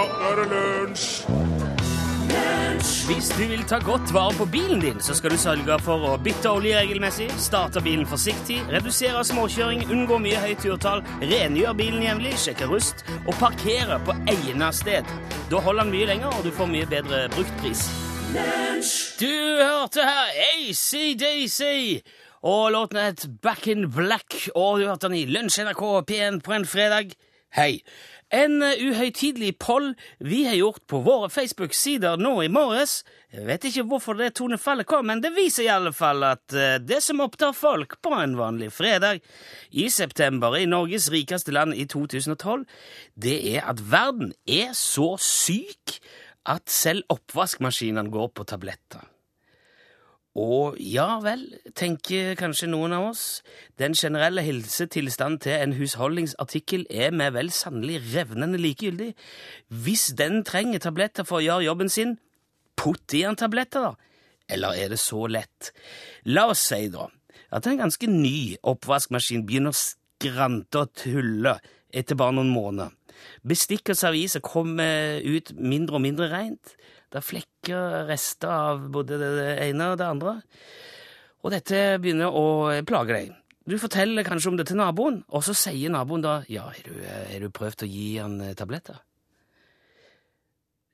[0.00, 1.08] nå er det lunsj!
[3.10, 6.12] Hvis du vil ta godt vare på bilen din, så skal du sørge for å
[6.22, 12.36] bytte olje regelmessig, starte bilen forsiktig, redusere småkjøring, unngå mye høyt turtall, rengjøre bilen jevnlig,
[12.40, 15.10] sjekke rust og parkere på egnet sted.
[15.50, 17.88] Da holder den mye lenger, og du får mye bedre bruktpris.
[19.20, 21.60] Du hørte her ACDC,
[22.46, 26.56] og låten het Back in Black, og du hørte den i Lunsj NRK P1 på
[26.56, 27.12] en fredag.
[27.58, 27.82] Hei.
[28.30, 33.00] En uh, uhøytidelig poll vi har gjort på våre Facebook-sider nå i morges.
[33.34, 36.78] Jeg vet ikke hvorfor det tonefallet kom, men det viser i alle fall at uh,
[36.78, 39.18] det som opptar folk på en vanlig fredag
[39.70, 42.66] i september i Norges rikeste land i 2012,
[43.18, 45.98] det er at verden er så syk
[46.46, 49.09] at selv oppvaskmaskinene går på tabletter.
[50.38, 51.42] Og ja vel,
[51.74, 53.22] tenker kanskje noen av oss,
[53.82, 59.10] den generelle helsetilstanden til en husholdningsartikkel er vi vel sannelig revnende likegyldig.
[59.68, 62.14] Hvis den trenger tabletter for å gjøre jobben sin,
[62.78, 63.96] putt i den tabletter, da.
[64.50, 65.72] Eller er det så lett?
[66.30, 67.08] La oss si, da,
[67.50, 71.58] at en ganske ny oppvaskmaskin begynner å skrante og tulle
[71.90, 72.94] etter bare noen måneder.
[73.42, 76.76] Bestikk og serviser kommer ut mindre og mindre rent.
[77.10, 80.38] Det er flekker, rester av både det ene og det andre.
[81.42, 82.46] Og dette begynner å
[82.86, 83.36] plage deg.
[83.70, 86.94] Du forteller kanskje om det til naboen, og så sier naboen da ja, har du,
[87.04, 89.02] har du prøvd å gi han tabletter?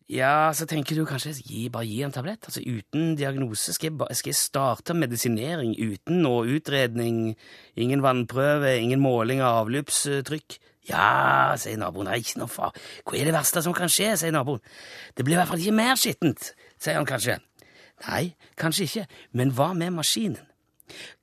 [0.07, 2.47] Ja, så tenker du kanskje gi, bare gi en tablett.
[2.47, 7.35] Altså Uten diagnose skal jeg, skal jeg starte medisinering uten noe utredning,
[7.75, 10.61] ingen vannprøve, ingen måling av avløpstrykk.
[10.87, 12.75] Ja, sier naboen, det er ikke noe far.
[13.07, 14.63] Hva er det verste som kan skje, sier naboen.
[15.17, 17.41] Det blir i hvert fall ikke mer skittent, sier han kanskje.
[18.07, 19.07] Nei, kanskje ikke,
[19.39, 20.45] men hva med maskinen?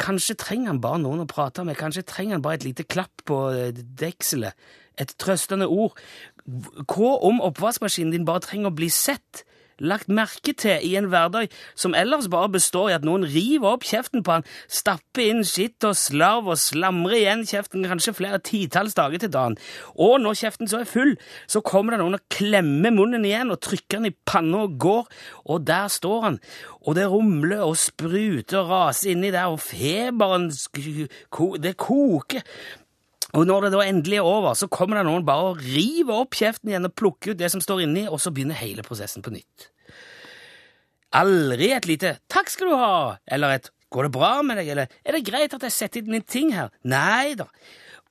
[0.02, 3.24] Kanskje trenger han bare noen å prate med, kanskje trenger han bare et lite klapp
[3.30, 3.38] på
[4.00, 4.58] dekselet,
[5.00, 5.96] et trøstende ord.
[6.44, 9.46] Hva om oppvaskmaskinen din bare trenger å bli sett?
[9.84, 13.88] Lagt merke til i en hverdag som ellers bare består i at noen river opp
[13.88, 18.98] kjeften på han, stapper inn skitt og slarv og slamrer igjen kjeften kanskje flere titalls
[18.98, 19.58] dager til dagen.
[19.96, 21.16] Og når kjeften så er full,
[21.48, 25.10] så kommer det noen og klemmer munnen igjen og trykker han i panna og går,
[25.50, 26.40] og der står han,
[26.84, 30.50] og det rumler og spruter og raser inni der, og feberen
[31.64, 32.44] det koker.
[33.34, 36.38] Og når det da endelig er over, så kommer det noen bare og river opp
[36.38, 39.34] kjeften igjen og plukker ut det som står inni, og så begynner hele prosessen på
[39.34, 39.73] nytt.
[41.14, 44.88] Aldri et lite 'takk skal du ha' eller et 'går det bra med deg', eller
[45.06, 46.72] 'er det greit at jeg setter inn litt ting her'?
[46.84, 47.46] Nei da.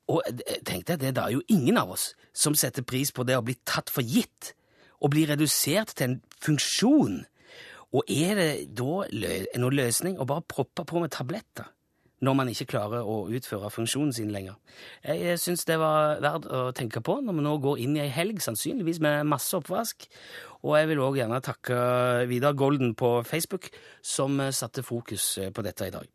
[0.08, 0.22] Og
[0.64, 3.56] tenk deg, det er jo ingen av oss som setter pris på det å bli
[3.66, 4.54] tatt for gitt,
[5.00, 7.26] og bli redusert til en funksjon.
[7.92, 9.04] Og er det da
[9.58, 11.66] noen løsning å bare proppe på med tabletter?
[12.22, 14.54] når man ikke klarer å utføre funksjonen sin lenger.
[15.02, 18.12] Jeg syns det var verdt å tenke på når vi nå går inn i ei
[18.14, 20.06] helg, sannsynligvis med masse oppvask.
[20.62, 21.76] Og jeg vil òg gjerne takke
[22.30, 23.70] Vidar Golden på Facebook,
[24.02, 26.06] som satte fokus på dette i dag.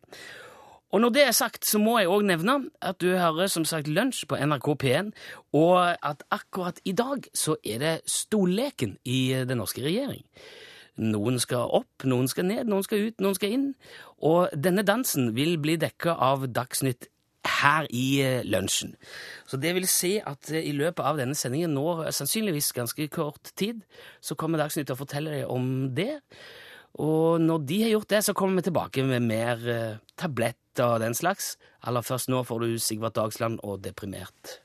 [0.95, 3.89] Og når det er sagt, så må jeg òg nevne at du hører som sagt
[3.91, 5.11] Lunsj på NRK P1,
[5.59, 10.23] og at akkurat i dag så er det stolleken i den norske regjering.
[10.97, 13.67] Noen skal opp, noen skal ned, noen skal ut, noen skal inn.
[14.25, 17.11] Og denne dansen vil bli dekka av Dagsnytt
[17.61, 18.95] her i lunsjen.
[19.49, 23.83] Så det vil si at i løpet av denne sendingen nå, sannsynligvis ganske kort tid,
[24.21, 25.67] så kommer Dagsnytt og å fortelle deg om
[25.97, 26.13] det.
[26.97, 31.01] Og når de har gjort det, så kommer vi tilbake med mer uh, tabletter og
[31.05, 31.55] den slags.
[31.85, 34.57] Aller først nå får du Sigvart Dagsland og Deprimert.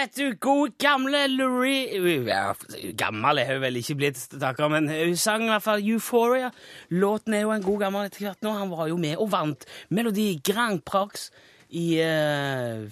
[0.00, 2.54] Vet du, god gamle Lurie ja,
[2.98, 6.50] Gammel er hun vel ikke blitt, takker, men hun sang i hvert fall Euphoria.
[6.94, 8.54] Låten er jo en god gammel etter hvert nå.
[8.56, 11.28] Han var jo med og vant Melodi Grand Prix
[11.76, 12.86] i uh,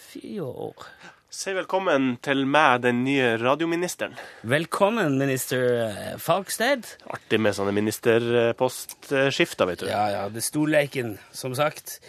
[0.44, 0.88] år.
[1.38, 4.16] Si velkommen til meg, den nye radioministeren.
[4.48, 6.88] Velkommen, minister Falksted.
[7.12, 9.86] Artig med sånne ministerpostskifter, vet du.
[9.92, 10.22] Ja, ja.
[10.32, 12.00] Det sto leken, som sagt.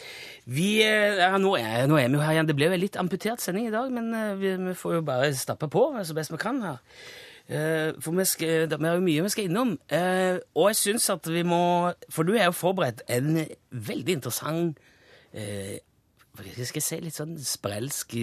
[0.49, 2.49] Vi, ja, nå, er, nå, er, vi jo her igjen.
[2.49, 5.33] Det ble jo en litt amputert sending i dag, men vi, vi får jo bare
[5.37, 6.79] stappe på så best vi kan her.
[7.49, 9.75] Uh, for vi, skal, vi, har jo mye vi skal innom.
[10.53, 11.61] Og jeg syns at vi må
[12.13, 13.39] For du er jo forberedt en
[13.73, 14.77] veldig interessant
[16.39, 18.13] uh, jeg skal si litt sånn sprelsk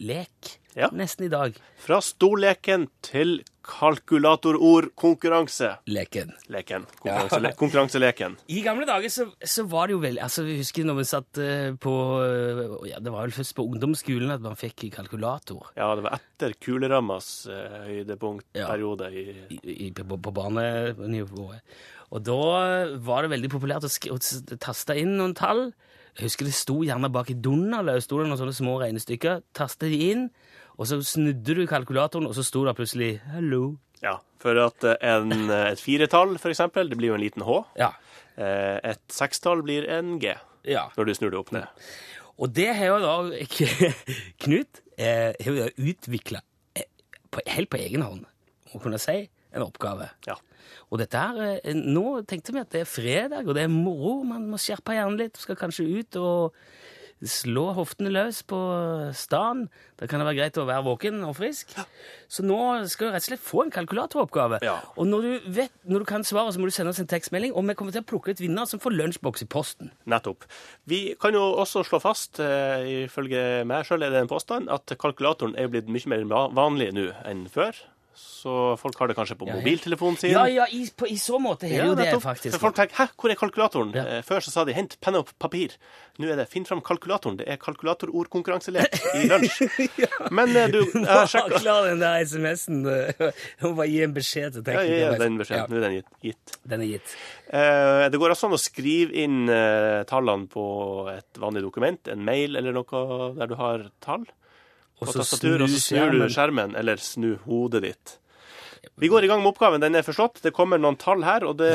[0.00, 0.88] lek Ja.
[0.94, 1.56] nesten i dag.
[1.82, 5.68] Fra storleken til kalkulatorordkonkurranse.
[5.90, 6.30] Leken.
[6.48, 6.84] Leken.
[7.02, 8.36] Konkurransele konkurranseleken.
[8.56, 11.38] I gamle dager så, så var det jo veldig altså Jeg husker når vi satt
[11.42, 11.94] eh, på
[12.88, 16.50] ja, Det var vel først på ungdomsskolen at man fikk kalkulator Ja, det var etter
[16.62, 19.18] kulerammas eh, høydepunktperiode ja.
[19.50, 19.52] i,
[19.88, 21.60] i, på, på barnenivået.
[22.14, 22.38] Og da
[23.04, 24.16] var det veldig populært å, å
[24.56, 25.72] taste inn noen tall.
[26.16, 29.42] Jeg husker det sto gjerne bak i Donald sto det noen sånne små regnestykker.
[29.56, 30.24] Tastet de inn,
[30.78, 33.76] og så snudde du kalkulatoren, og så sto det plutselig 'hello'.
[34.02, 37.42] Ja, for at eh, en, eh, et firetall, for eksempel, det blir jo en liten
[37.42, 37.64] H.
[37.78, 37.90] Ja.
[38.36, 40.34] Eh, Et sekstall blir en G,
[40.64, 40.88] ja.
[40.96, 41.66] når du snur det opp ned.
[42.38, 43.14] Og det har jo da
[44.44, 46.40] Knut har jo utvikla
[47.46, 48.24] helt på egen hånd,
[48.72, 50.10] må kunne si, en oppgave.
[50.28, 50.36] Ja.
[50.92, 54.22] Og dette her, eh, nå tenkte vi at det er fredag, og det er moro.
[54.24, 55.40] Man må skjerpe hjernen litt.
[55.40, 56.54] Skal kanskje ut og
[57.24, 58.58] slå hoftene løs på
[59.16, 59.64] stan.
[59.98, 61.74] Da kan det være greit å være våken og frisk.
[62.30, 62.58] Så nå
[62.90, 64.60] skal du rett og slett få en kalkulatoroppgave.
[64.62, 64.76] Ja.
[64.94, 67.54] Og når du, vet, når du kan svaret, så må du sende oss en tekstmelding,
[67.56, 69.92] og vi kommer til å plukke ut vinner som får lunsjboks i posten.
[70.10, 70.46] Nettopp.
[70.90, 74.94] Vi kan jo også slå fast, eh, ifølge meg sjøl er det en påstand, at
[75.00, 77.74] kalkulatoren er blitt mye mer vanlig nå enn før.
[78.18, 79.60] Så folk har det kanskje på Ja, ja.
[79.60, 80.30] mobiltelefonen sin.
[80.34, 82.52] Ja, ja, i, på, i så måte har Ja, jo det faktisk.
[82.56, 84.04] For folk tenker 'hæ, hvor er kalkulatoren?' Ja.
[84.18, 85.76] Eh, Før så sa de 'hent penn og papir'.
[86.18, 87.38] Nå er det 'finn fram kalkulatoren'.
[87.38, 89.62] Det er kalkulatorordkonkurranselek i lunsj.
[90.36, 92.84] Men eh, du, jeg har sjekka Klar den der SMS-en.
[93.62, 95.66] Hun bare gi en beskjed til Ja, ja, ja, den beskjeden.
[95.66, 96.10] Ja, Nå er den gitt.
[96.22, 96.58] gitt.
[96.68, 97.14] den er gitt.
[97.48, 100.64] Uh, det går også an å skrive inn uh, tallene på
[101.16, 104.26] et vanlig dokument, en mail eller noe der du har tall.
[104.98, 106.74] På så tastatur, og så snur du skjermen.
[106.76, 108.16] eller snu hodet ditt.
[108.98, 109.80] Vi går i gang med oppgaven.
[109.80, 110.40] Den er forstått.
[110.42, 111.70] Det kommer noen tall her, og det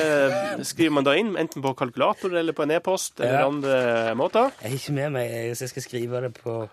[0.68, 3.48] skriver man da inn, enten på kalkulator eller på en e-post eller Ja.
[3.48, 4.52] andre måter.
[4.62, 6.70] Jeg er ikke med meg, så jeg skal skrive det på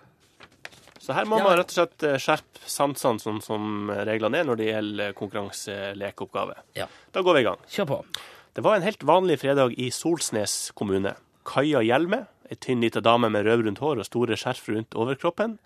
[1.01, 1.43] Så her må Ja.
[1.43, 6.55] man rett og slett eh, skjerpe sansene sånn som reglene er når det gjelder konkurranselekeoppgave.
[6.75, 6.85] Ja.
[7.11, 7.57] Da går vi i gang.
[7.69, 8.05] Kjør på.
[8.53, 11.15] Det var en helt vanlig fredag i Solsnes kommune.
[11.47, 15.57] Kaja Hjelme, ei tynn lita dame med rødbrunt hår og store skjerf rundt overkroppen,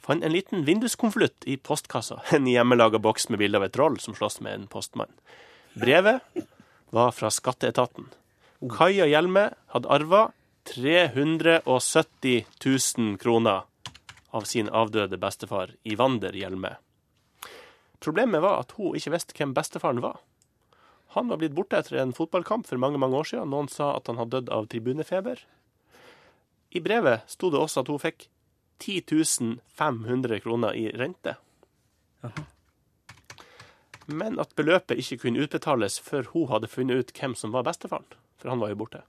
[0.00, 2.20] fant en liten vinduskonvolutt i postkassa.
[2.36, 5.12] En hjemmelaga boks med bilde av et troll som slåss med en postmann.
[5.78, 6.22] Brevet
[6.90, 8.10] var fra skatteetaten.
[8.70, 10.30] Kaja Hjelme hadde arva
[10.68, 13.62] 370 000 kroner
[14.30, 16.76] av sin avdøde bestefar Ivander Hjelme.
[18.00, 20.20] Problemet var at hun ikke visste hvem bestefaren var.
[21.16, 23.50] Han var blitt borte etter en fotballkamp for mange mange år siden.
[23.50, 25.42] Noen sa at han hadde dødd av tribunefeber.
[26.70, 28.28] I brevet sto det også at hun fikk
[28.80, 31.36] 10 500 kroner i rente.
[34.10, 38.08] Men at beløpet ikke kunne utbetales før hun hadde funnet ut hvem som var bestefaren.
[38.40, 39.04] For han var jo borte.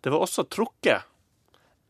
[0.00, 1.10] Det var også trukket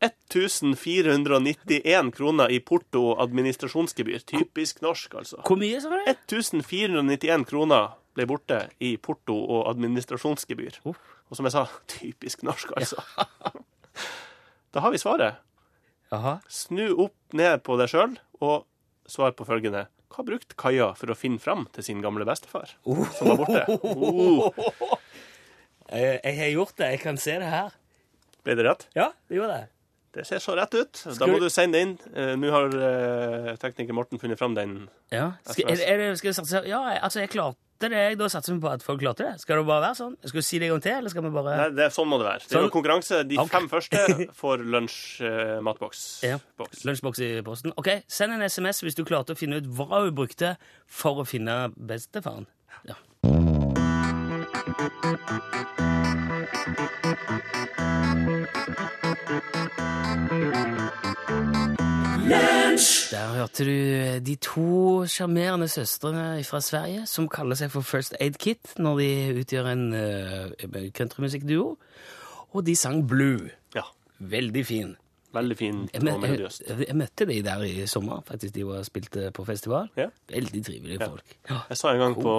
[0.03, 4.25] 1491 kroner i porto og administrasjonsgebyr.
[4.27, 5.39] Typisk norsk, altså.
[5.45, 6.01] Hvor mye, sa du?
[6.11, 10.81] 1491 kroner ble borte i porto og administrasjonsgebyr.
[10.85, 13.01] Og som jeg sa, typisk norsk, altså.
[14.75, 15.39] Da har vi svaret.
[16.11, 16.37] Jaha.
[16.51, 18.65] Snu opp ned på deg sjøl og
[19.09, 19.87] svar på følgende.
[20.13, 23.65] Hva brukte Kaja for å finne fram til sin gamle bestefar, som var borte?
[23.83, 24.49] Oh,
[25.91, 26.87] Jeg, jeg har gjort det.
[26.95, 27.73] Jeg kan se det her.
[28.45, 28.85] ble det rett?
[28.97, 29.67] Ja, det gjorde det.
[30.15, 30.93] Det ser så rett ut.
[31.03, 31.95] Da Skal må du- sende det inn.
[32.15, 34.87] Eh, Nå har eh, tekniker Morten funnet fram den.
[35.11, 35.33] Ja.
[35.49, 37.91] Skal, er, er det, skal jeg satse Ja, jeg- altså, jeg klarte det.
[37.91, 38.17] jeg.
[38.19, 39.33] Da satser vi på at folk klarte det.
[39.41, 40.15] Skal det bare være sånn?
[40.23, 42.19] Skal du si det en gang til, eller skal vi bare Nei, det, sånn må
[42.21, 42.43] det være.
[42.45, 42.73] Det er jo Sånn.
[42.77, 43.21] konkurranse.
[43.27, 43.53] De okay.
[43.55, 44.03] fem første
[44.41, 46.03] får lunsj-matboks.
[46.27, 46.39] Ja.
[46.87, 47.75] Lunsjboks i posten.
[47.81, 50.55] Ok, Send en SMS hvis du klarte å finne ut hva hun brukte
[50.87, 52.47] for å finne bestefaren.
[52.87, 52.95] Ja.
[63.45, 64.65] Hørte du de to
[65.09, 69.09] sjarmerende søstrene fra Sverige som kaller seg for First Aid Kit når de
[69.45, 71.75] utgjør en uh, countrymusikkduo.
[72.55, 73.49] Og de sang Blue.
[73.75, 73.83] Ja.
[74.19, 74.93] Veldig fin.
[75.35, 78.21] Veldig fin Jeg, jeg, jeg, jeg møtte de der i sommer.
[78.23, 79.89] faktisk De var spilte på festival.
[79.99, 80.05] Ja.
[80.31, 81.09] Veldig trivelige Ja.
[81.11, 81.33] folk.
[81.49, 81.57] Ja.
[81.69, 82.35] Jeg sa en gang på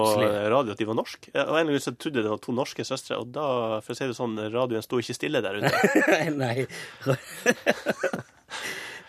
[0.49, 1.29] radio at de var norske.
[1.35, 3.19] Og en gang så trodde jeg det var to norske søstre.
[3.21, 3.45] Og da,
[3.85, 5.69] for å si det sånn, radioen sto ikke stille der ute.
[6.41, 6.65] Nei.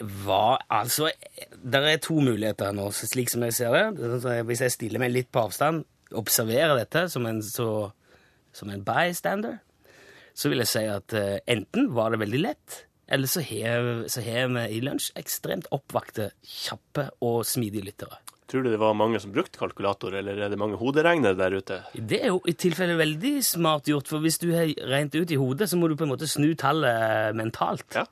[0.00, 1.10] var altså
[1.62, 3.92] Der er to muligheter nå, slik som jeg ser det.
[4.48, 7.90] Hvis jeg stiller meg litt på avstand, observerer dette som en, så,
[8.52, 9.58] som en bystander,
[10.34, 13.82] så vil jeg si at eh, enten var det veldig lett, eller så har
[14.56, 18.16] vi i lunsj ekstremt oppvakte, kjappe og smidige lyttere.
[18.52, 21.78] Tror du det var mange som brukte kalkulator, eller er det mange hoderegnere der ute?
[21.96, 25.38] Det er jo i tilfelle veldig smart gjort, for hvis du har regnet ut i
[25.40, 27.86] hodet, så må du på en måte snu tallet mentalt.
[27.96, 28.04] Ja.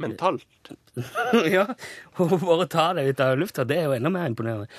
[0.00, 0.72] Mentalt.
[1.52, 1.66] ja,
[2.16, 4.72] og bare ta det ut av lufta, det er jo enda mer imponerende.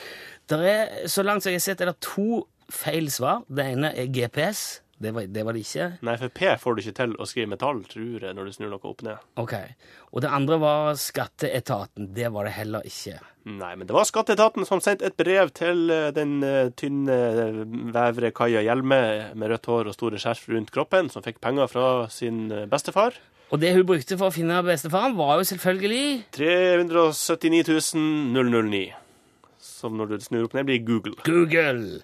[0.50, 2.42] Der er, så langt som jeg har sett, er det to
[2.74, 3.46] feil svar.
[3.46, 4.66] Det ene er GPS.
[4.98, 5.86] Det var det, var det ikke.
[6.08, 8.72] Nei, for P får du ikke til å skrive metall, tror jeg, når du snur
[8.72, 9.26] noe opp ned.
[9.42, 9.56] Ok.
[10.16, 12.14] Og det andre var Skatteetaten.
[12.16, 13.18] Det var det heller ikke.
[13.46, 17.18] Nei, men det var Skatteetaten som sendte et brev til eh, den eh, tynne
[17.94, 19.02] vevre Kaja Hjelme
[19.36, 23.20] med rødt hår og store skjerf rundt kroppen, som fikk penger fra sin eh, bestefar.
[23.54, 27.92] Og det hun brukte for å finne bestefaren, var jo selvfølgelig 379
[28.34, 28.86] 009.
[29.62, 31.16] Som når du snur opp ned, blir Google.
[31.26, 32.02] Google.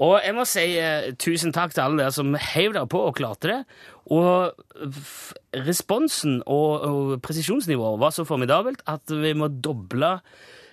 [0.00, 3.16] Og jeg må si eh, tusen takk til alle dere som heiv dere på og
[3.18, 3.58] klarte det.
[4.10, 4.54] Og
[5.66, 10.16] responsen og, og presisjonsnivået var så formidabelt at vi må doble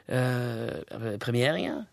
[0.07, 1.83] eh, premieringer.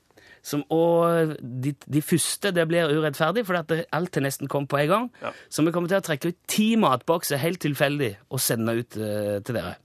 [0.45, 4.83] Som, og de, de første det blir urettferdig, for at alt er nesten kom på
[4.83, 5.07] en gang.
[5.25, 5.33] Ja.
[5.49, 9.38] Så vi kommer til å trekke ut ti matbokser helt tilfeldig og sende ut eh,
[9.41, 9.79] til dere.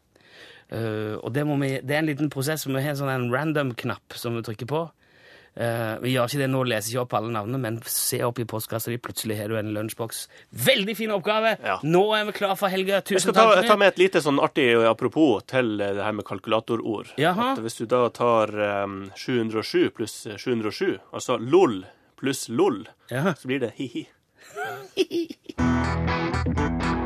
[0.69, 4.37] Eh, og det, vi, det er en liten prosess, vi har en sånn random-knapp som
[4.37, 4.87] vi trykker på.
[5.59, 8.45] Uh, vi gjør ikke det nå, leser ikke opp alle navnene, men se opp i
[8.47, 8.99] postkassa di.
[9.01, 10.21] Plutselig har du en lunsjboks.
[10.67, 11.55] Veldig fin oppgave!
[11.65, 11.79] Ja.
[11.83, 13.01] Nå er vi klar for helga.
[13.01, 13.67] Jeg Tusen skal ta, takk.
[13.67, 17.11] ta med et lite sånn artig apropos til det her med kalkulatorord.
[17.17, 18.53] Hvis du da tar
[18.85, 21.81] um, 707 pluss 707, altså LOL
[22.19, 23.35] pluss LOL, Jaha.
[23.35, 24.07] så blir det hi-hi.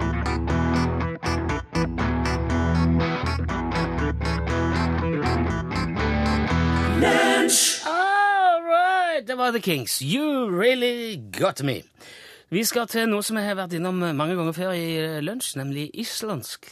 [9.41, 10.01] var The Kings.
[10.01, 11.81] You really got me.
[12.53, 15.87] Vi skal til noe som jeg har vært innom mange ganger før i lunsj, nemlig
[15.97, 16.67] islandsk.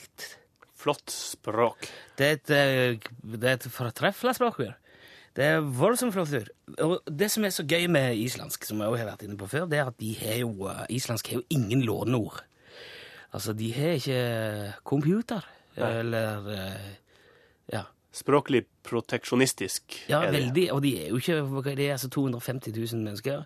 [0.77, 1.87] Flott språk.
[2.19, 4.61] Det er et, eh, det er et fortreffelig språk.
[5.35, 6.51] Det er voldsomt flott.
[6.77, 9.49] Og det som er så gøy med islandsk, som jeg også har vært inne på
[9.49, 12.43] før, det er at de har jo, eh, islandsk har jo ingen låneord.
[13.33, 15.41] Altså, de har ikke computer,
[15.77, 16.89] eller eh.
[18.11, 20.71] Språklig proteksjonistisk Ja, veldig.
[20.73, 23.43] Og de er jo ikke det er altså 250 000 mennesker.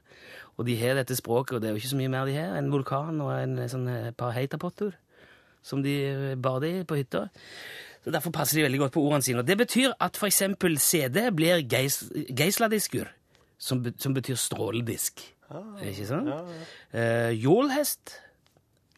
[0.58, 2.56] Og de har dette språket, og det er jo ikke så mye mer de har.
[2.60, 4.94] En vulkan og en sånn eh, par heitapotter
[5.64, 7.26] som de eh, bader i på hytta.
[8.04, 9.40] Så Derfor passer de veldig godt på ordene sine.
[9.44, 12.02] Og Det betyr at eksempel CD blir geis,
[12.36, 13.08] geisladiskur,
[13.58, 15.24] som, be- som betyr stråledisk.
[15.84, 16.28] Ikke sant?
[16.32, 16.40] Ja,
[16.94, 17.30] ja.
[17.30, 18.16] Uh, jålhest.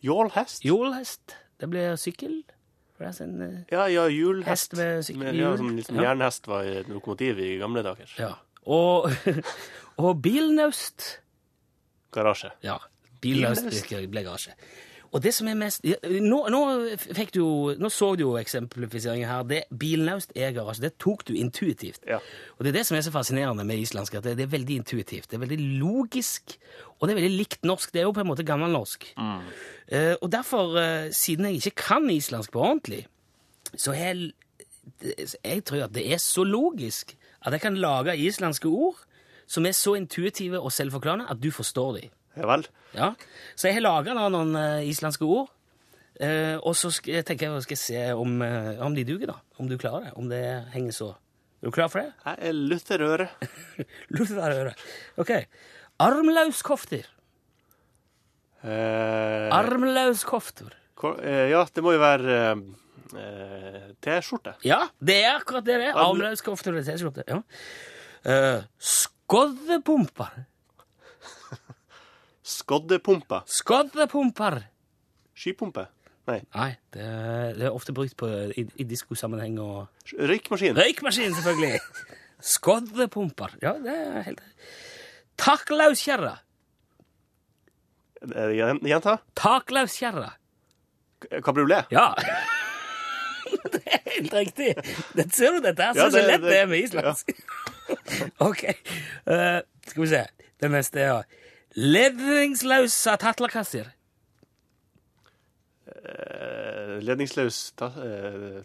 [0.05, 0.61] Jålhest?
[0.65, 1.35] Jålhest.
[1.61, 2.43] Det blir sykkel.
[2.97, 4.47] Det er sånn, eh, Ja, ja, hjulhest.
[4.47, 5.57] Hest med sykkel- Ja, hjul.
[5.57, 6.01] som liksom Ja.
[6.13, 8.07] jernhest var et lokomotiv i gamle dager.
[8.17, 8.33] ja.
[8.65, 9.11] Og,
[9.97, 11.19] og bilnaust.
[12.11, 12.51] Garasje.
[12.63, 12.79] Ja.
[13.21, 14.09] Bilnaust Bilnaust.
[14.11, 14.53] ble garasje.
[15.15, 16.59] Og det som er mest ja, Nå, nå,
[16.99, 19.45] fikk du, jo- nå så du jo eksemplifiseringen her.
[19.47, 20.83] Det, bilnaust er garasje.
[20.83, 22.01] Det tok du intuitivt.
[22.09, 22.17] Ja.
[22.57, 24.79] Og det er det som er så fascinerende med islandsk, at det, det er veldig
[24.81, 25.29] intuitivt.
[25.31, 26.57] Det er veldig logisk,
[26.99, 27.93] og det er veldig likt norsk.
[27.95, 29.07] Det er jo på en måte gammelnorsk.
[29.15, 33.05] Uh, og derfor, uh, siden jeg ikke kan islandsk på ordentlig,
[33.75, 34.33] så jeg
[35.43, 38.99] Jeg tror at det er så logisk at jeg kan lage islandske ord
[39.47, 42.09] som er så intuitive og selvforklarende at du forstår dem.
[42.35, 42.65] Ja vel.
[42.95, 43.09] Ja.
[43.55, 45.49] Så jeg har laga noen eh, islandske ord.
[46.19, 49.37] eh, og så skal, jeg tenker jeg skal se om, eh, om de duger, da.
[49.59, 50.13] Om du klarer det.
[50.15, 51.09] Om det henger så
[51.63, 52.11] Er du klar for det?
[52.25, 53.27] Jeg er lutherøre.
[54.13, 54.73] Luftarøre.
[55.23, 55.31] OK.
[55.99, 57.05] Armlauskofter.
[58.63, 60.73] Eh, Armlauskofter.
[60.95, 62.61] ko- eh, ja, det må jo være eh,
[63.19, 64.55] eh, T-skjorte.
[64.65, 65.93] Ja, det er akkurat det det er.
[65.93, 67.23] Arm- Armlauskofter og T-skjorte.
[67.27, 67.41] Ja.
[68.25, 70.45] Eh, skoddepumpar.
[72.45, 73.41] Skoddepumpe.
[73.49, 74.59] Skoddepumper!
[75.35, 75.87] Skypumpe.
[76.29, 76.39] Nei.
[76.55, 77.05] Nei, det
[77.59, 80.77] det er ofte brukt på, i, i diskosammenheng og Røykmaskin.
[80.77, 81.79] Røykmaskin, selvfølgelig.
[82.41, 83.57] Skoddepumper.
[83.61, 84.41] Ja, det er helt
[85.37, 86.35] Taklauskjerra.
[88.25, 88.53] Eh,
[88.87, 89.17] Gjenta.
[89.37, 90.31] Taklauskjerra.
[91.43, 91.89] Kabriolet.
[91.91, 92.07] Ja.
[93.73, 94.71] det er helt riktig.
[95.17, 97.33] Det, ser du, dette er så, Ja, så lett det det- er med islandsk.
[98.47, 98.63] OK.
[99.27, 99.59] Uh,
[99.89, 100.23] skal vi se.
[100.61, 101.41] Det neste er
[101.75, 103.89] Ledningsløse tatlakasser.
[105.85, 108.61] Eh, ledningsløs ta, eh,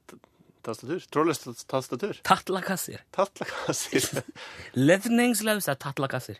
[0.64, 1.02] tastatur.
[1.12, 2.20] Trådløst tastatur.
[2.24, 3.02] Tatlakasser.
[3.12, 4.22] Tatlakasser.
[4.88, 6.38] Ledningsløse tatlakasser.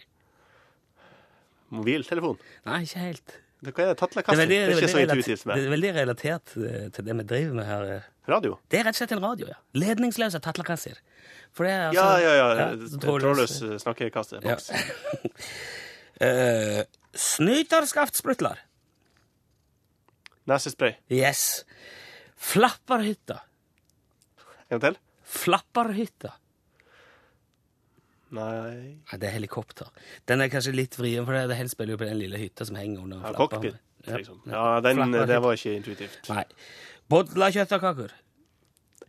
[1.71, 2.39] Mobiltelefon.
[2.67, 3.37] Nei, ikke helt.
[3.61, 3.91] Det- Hva er det?
[3.91, 4.41] Det er, Tatlakasser?
[4.41, 7.27] Det veldig, er ikke så intuitivt som det er veldig relatert eh, til det vi
[7.35, 7.83] driver med her.
[7.99, 8.09] eh.
[8.31, 8.57] Radio.
[8.71, 9.57] Det er rett og slett en radio, ja.
[9.75, 10.97] Ledningsløse tatlakasser.
[11.53, 12.67] For det er altså Ja, ja, ja.
[12.71, 14.41] ja, Trådløs eh, snakkekasse.
[14.45, 14.57] Ja.
[16.21, 16.83] Uh,
[17.17, 18.59] Snyterskaftsprutler.
[20.51, 20.97] Nesespray.
[21.13, 21.65] Yes.
[22.41, 23.41] Flapperhytta.
[24.71, 24.97] En til?
[25.31, 26.35] Flapperhytta.
[28.31, 29.89] Nei Nei, det er helikopter.
[30.31, 32.77] Den er kanskje litt vrien, for det helst spiller jo på den lille hytta som
[32.79, 33.57] henger under ja, flappa.
[33.57, 34.17] Cockpit, Ja.
[34.17, 34.39] liksom.
[34.47, 36.21] Ja, den, det var ikke intuitivt.
[36.31, 36.45] Nei.
[37.11, 38.15] Bodla kjøttkaker.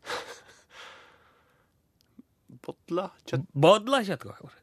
[2.65, 3.05] Bodla?
[3.29, 4.57] Kjøtt, Bodla kjøttkaker.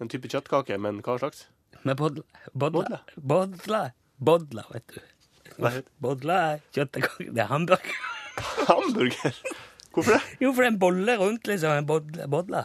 [0.00, 1.46] En type kjøttkake, men hva slags?
[1.84, 2.24] Med bodla.
[2.52, 3.00] Bodla.
[3.16, 3.82] Bodla.
[4.20, 5.00] Bodla, vet du.
[6.00, 7.30] Bodla er kjøttkake.
[7.30, 8.00] Det er hamburger.
[8.70, 9.40] Hamburger?
[9.92, 10.20] Hvorfor det?
[10.40, 11.74] Jo, for det er en bolle rundt, liksom.
[11.76, 12.28] En bodla.
[12.30, 12.64] bodla.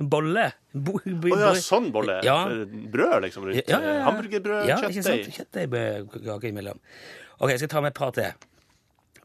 [0.00, 0.46] En bolle.
[0.72, 2.20] Bo, bo, oh, ja, sånn bolle?
[2.26, 2.38] Ja.
[2.48, 3.60] Brød, liksom, rundt?
[3.66, 4.04] Ja, ja, ja.
[4.06, 5.26] Hamburgerbrød, ja, kjøttdeig?
[5.36, 6.80] Kjøttdeigkake imellom.
[7.38, 8.48] Ok, jeg skal ta med et par til.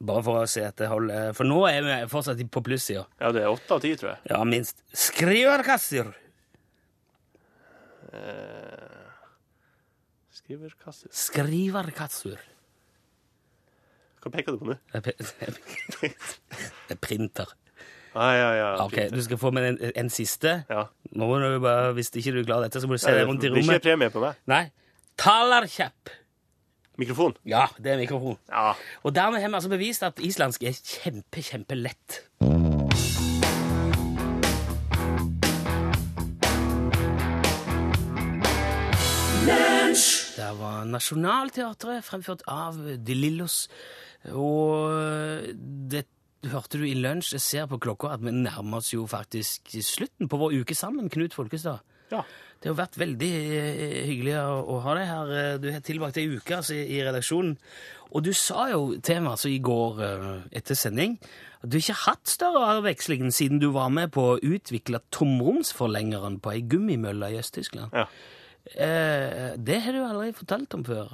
[0.06, 1.32] Bare for å se at det holder.
[1.38, 3.06] For nå er vi fortsatt på plussida.
[3.22, 4.22] Ja, det er åtte av ti, tror jeg.
[4.34, 4.84] Ja, minst.
[5.06, 6.12] Skriverkasser.
[10.36, 12.42] Skriverkasse Skriverkassur.
[14.26, 14.76] Hva peker du på nå?
[14.96, 16.16] Er
[16.90, 17.50] er printer.
[18.16, 18.68] Ah, ja, ja.
[18.86, 20.62] Ok, du skal få med en, en siste.
[20.70, 20.86] ja.
[21.16, 23.12] Nå må du bare, Hvis ikke du er glad i dette, så må du se
[23.12, 23.62] deg det rundt i rommet.
[23.62, 24.40] Det blir ikke premie på meg.
[24.52, 24.64] Nei.
[25.20, 26.12] Talerkjepp.
[27.00, 27.36] Mikrofon?
[27.48, 28.38] Ja, det er mikrofon.
[28.52, 28.72] Ja.
[29.04, 32.22] Og dermed har vi altså bevist at islandsk er kjempe, kjempelett.
[40.36, 42.76] Det var Nationaltheatret, fremført av
[43.08, 43.66] De Lillos.
[44.36, 45.46] Og
[45.92, 46.06] det
[46.52, 47.36] hørte du i lunsj.
[47.38, 51.10] Jeg ser på klokka at vi nærmer oss jo faktisk slutten på vår uke sammen,
[51.10, 51.80] Knut Folkestad.
[52.12, 52.26] ja.
[52.64, 55.32] Det har vært veldig eh, hyggelig å, ha deg her.
[55.38, 57.58] Eh, Du har tilbrakt ei uke altså, i, redaksjonen.
[58.16, 60.24] Og du sa jo til meg altså, i går eh,
[60.62, 61.18] etter sending
[61.60, 66.40] at du ikke har hatt større avveksling siden du var med på å utvikle tomromsforlengeren
[66.42, 67.94] på ei gummimølle i Øst-Tyskland.
[67.94, 68.08] ja.
[68.74, 71.14] Eh, det har du aldri fortalt om før.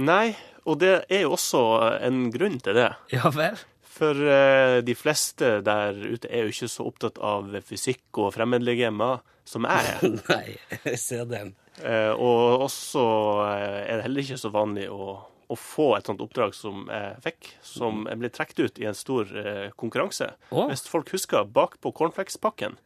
[0.00, 0.32] Nei,
[0.64, 1.60] og det er jo også
[2.00, 2.88] en grunn til det.
[3.12, 3.58] Ja vel?
[3.92, 9.20] For eh, de fleste der ute er jo ikke så opptatt av fysikk og fremmedlegemer
[9.48, 10.06] som jeg er.
[10.32, 11.52] Nei, jeg ser den.
[11.82, 13.04] Eh, og også
[13.48, 17.20] eh, er det heller ikke så vanlig å, å få et sånt oppdrag som jeg
[17.26, 20.32] fikk, som jeg ble trukket ut i en stor eh, konkurranse.
[20.50, 20.68] Oh.
[20.70, 22.78] Hvis folk husker, bak på cornflakespakken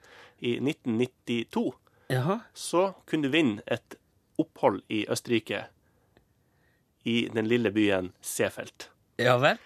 [0.43, 1.69] i 1992,
[2.11, 2.39] Jaha.
[2.55, 3.97] så kunne du vinne et
[4.39, 5.65] opphold i Østerrike
[7.07, 8.91] i den lille byen Seefeld.
[9.19, 9.59] Ja vel?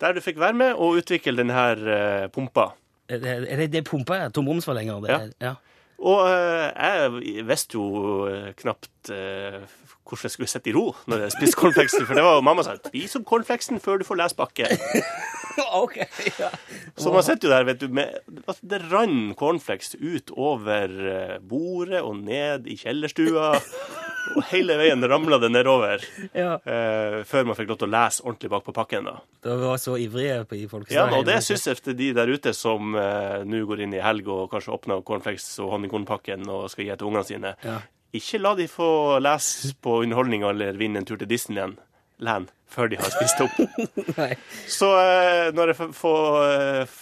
[0.00, 2.70] Der du fikk være med og utvikle denne eh, pumpa.
[3.08, 4.28] Er det, er det, det pumpa, ja?
[4.28, 5.00] Tomromsforlenger?
[5.00, 5.46] Det, Ja.
[5.46, 5.54] ja.
[5.98, 9.62] Og uh, jeg visste jo eh, knapt uh,
[10.04, 12.62] hvordan jeg skulle sitte i ro når jeg spiste cornflakesen, for det var jo mamma
[12.66, 14.68] som sa 'spis opp cornflakesen før du får lesbakke'.
[15.82, 15.96] ok,
[16.38, 16.50] ja.
[16.96, 21.38] Så man sitter jo der, vet du, med altså, Det rant cornflakes ut over eh,
[21.40, 23.54] bordet og ned i kjellerstua.
[24.34, 26.02] Og hele veien ramla det nedover
[26.34, 26.56] ja.
[26.58, 29.06] eh, før man fikk lov til å lese ordentlig bak på pakken.
[29.06, 29.16] da.
[29.46, 30.98] Vi var så ivrige på i Folkestad.
[30.98, 34.02] Ja, og det syns jeg til de der ute som eh, nå går inn i
[34.02, 37.54] helg og kanskje åpner cornflakes og honningkornpakken og skal gi til ungene sine.
[37.66, 37.80] Ja.
[38.16, 41.78] Ikke la de få lese på underholdninga eller vinne en tur til Disneyland
[42.18, 43.58] land før de har spist opp.
[44.78, 46.96] Så eh, når jeg får, eh,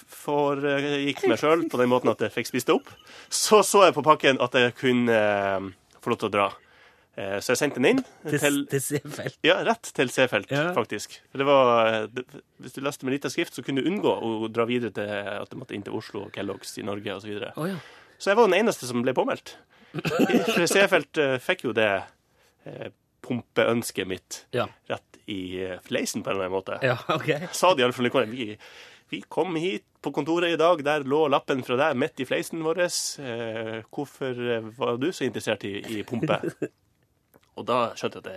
[0.74, 2.90] eh, gikk meg sjøl på den måten at jeg fikk spist det opp,
[3.32, 5.68] så så jeg på pakken at jeg kunne eh,
[6.04, 6.46] få lov til å dra.
[7.16, 9.38] Eh, så jeg sendte den inn Til, til til Seefeld.
[9.46, 10.66] ja, rett til Seefeld, Ja.
[10.76, 11.16] faktisk.
[11.32, 12.26] For det var, det,
[12.62, 15.50] hvis du leste med lita skrift, så kunne du unngå å dra videre til at
[15.50, 17.24] du måtte inn til Oslo og Kellogg's i Norge osv.
[17.24, 17.54] Så, videre.
[17.56, 17.78] Å ja.
[18.18, 19.56] så jeg var den eneste som ble påmeldt.
[20.52, 21.92] For C-felt fikk jo det
[23.24, 24.66] eh, pumpeønsket mitt Ja.
[24.90, 26.78] rett i eh, fleisen, på en eller annen måte.
[26.84, 27.30] ja, ok.
[27.56, 28.48] Sa de iallfall i vi,
[29.10, 32.60] vi kom hit på kontoret i dag, der lå lappen fra deg midt i fleisen
[32.64, 32.78] vår.
[32.84, 36.40] Eh, hvorfor eh, var du så interessert i, i pumpe?
[37.56, 38.32] Og da skjønte jeg at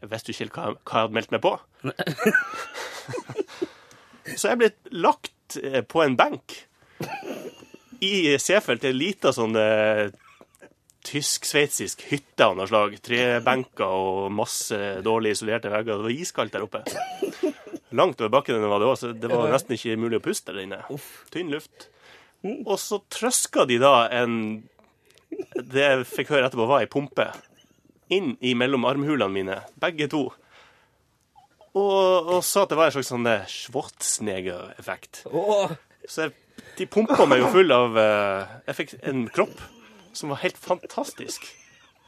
[0.00, 1.52] jeg, visste ikke hva, hva jeg hadde meldt meg på.
[4.36, 4.68] Så jeg ble
[5.02, 6.56] lagt eh, på en benk
[8.00, 9.56] i Seefeld, ei lita sånn
[11.06, 12.96] tysk-sveitsisk hytte av noe slag.
[13.04, 16.00] Tre benker og masse dårlig isolerte vegger.
[16.00, 16.82] Det var iskaldt der oppe.
[17.96, 20.66] Langt over bakken var det òg, så det var nesten ikke mulig å puste der
[20.66, 20.82] inne.
[21.32, 21.88] Tynn luft.
[22.64, 24.36] Og så trøska de da en
[25.54, 27.28] Det jeg fikk høre etterpå, var ei pumpe
[28.10, 30.24] inn i mellom armhulene mine, begge to.
[31.78, 35.20] Og, og sa at det var en slags sånn eh, Schwarzenegger-effekt.
[36.10, 36.34] Så jeg,
[36.80, 39.62] de pumpa meg jo full av eh, Jeg fikk en kropp
[40.12, 41.46] som var helt fantastisk.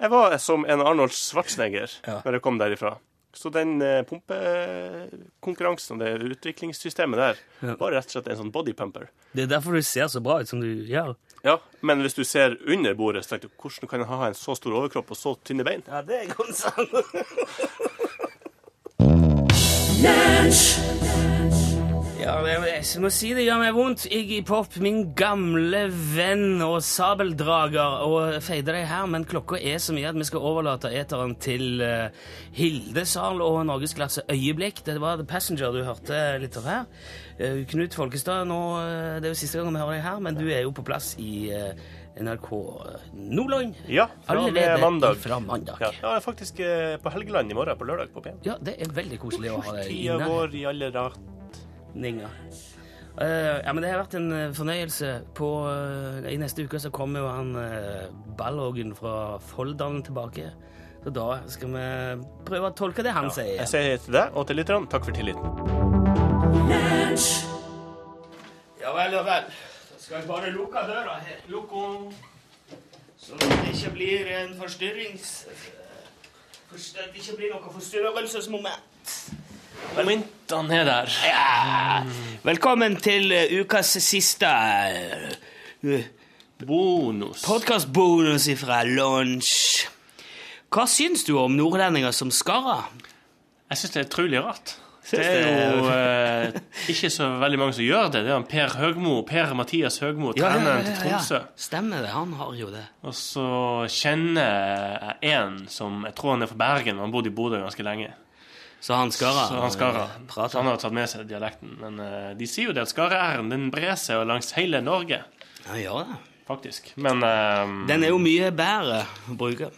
[0.01, 2.21] Jeg var som en Arnold Schwarzenegger Ja.
[2.25, 2.97] når jeg kom derifra.
[3.35, 7.77] Så den eh, pumpekonkurransen, det utviklingssystemet der, Ja.
[7.81, 9.07] var rett og slett en sånn bodypumper.
[9.35, 11.15] det er derfor du ser så bra ut som du gjør.
[11.45, 14.35] Ja, men hvis du ser under bordet, så tenker du hvordan kan jeg ha en
[14.35, 15.83] så stor overkropp og så tynne bein?
[15.89, 16.89] Ja, det er godt sant.
[22.23, 24.05] Ja, jeg, må si det gjør meg vondt.
[24.13, 29.95] Iggy Pop, min gamle venn og sabeldrager, og feide deg her, men klokka er så
[29.97, 32.13] mye at vi skal overlate eteren til uh,
[32.57, 34.85] Hilde Sahl og Norgesklasse Øyeblikk.
[34.87, 36.87] Det var The Passenger du hørte litt av her.
[37.41, 40.39] Uh, Knut Folkestad, nå, uh, det er jo siste gang vi hører deg her, men
[40.39, 41.51] du er jo på plass i
[42.23, 42.49] NRK
[43.17, 43.77] Nordland.
[43.91, 45.21] Ja, fra Allerede mandag.
[45.23, 45.81] Fra mandag.
[45.81, 46.61] Ja, jeg er faktisk
[47.03, 48.43] på Helgeland i morgen, på lørdag på P1.
[48.47, 50.29] Ja, det er veldig koselig å ha deg Tida inne.
[50.29, 51.33] går i alle rat.
[51.95, 52.29] Ninga.
[53.13, 55.09] Uh, ja, men Det har vært en eh, fornøyelse.
[55.37, 58.07] På, uh, I neste uke så kommer jo han uh,
[58.39, 60.47] Ballågen fra Folldalen tilbake.
[61.05, 61.85] Så da skal vi
[62.47, 63.57] prøve å tolke det han sier.
[63.59, 66.53] Jeg sier til deg og til lytterne takk for tilliten.
[68.81, 69.51] Ja vel, ja vel.
[69.51, 71.43] Da skal jeg bare lukke døra her.
[71.53, 71.75] Lukk.
[73.23, 75.35] Så det ikke blir en forstyrrings...
[76.73, 79.11] forst- At det ikke blir noe forstyrrelsesmoment.
[79.97, 81.15] Momentene er der.
[81.27, 82.03] Ja.
[82.43, 84.49] Velkommen til eh, ukas siste
[85.85, 85.99] uh,
[86.67, 87.43] Bonus.
[87.47, 89.89] podkastbonus fra lunsj.
[90.73, 92.89] Hva syns du om nordlendinger som skarrer?
[93.73, 94.77] Jeg syns det er utrolig rart.
[95.11, 96.61] Det er jo eh,
[96.93, 98.23] ikke så veldig mange som gjør det.
[98.23, 101.43] Det er han Per Høgmo, Per Mathias Høgmo, treneren til Tromsø.
[101.59, 102.13] Stemmer det.
[102.15, 102.85] Han har jo det.
[103.03, 103.47] Og så
[103.93, 107.85] kjenner jeg en som jeg tror han er fra Bergen, han bodd i Bodø ganske
[107.87, 108.13] lenge.
[108.83, 109.79] Så han skara, Så han eh, Så
[110.35, 110.59] Prater.
[110.59, 111.77] han har tatt med seg dialekten.
[111.79, 115.21] Men uh, de sier jo det at skarre-æren den brer seg langs hele Norge,
[115.69, 116.17] Ja, gjør det.
[116.49, 116.91] faktisk.
[116.97, 119.71] Men uh, Den er jo mye bedre å bruke.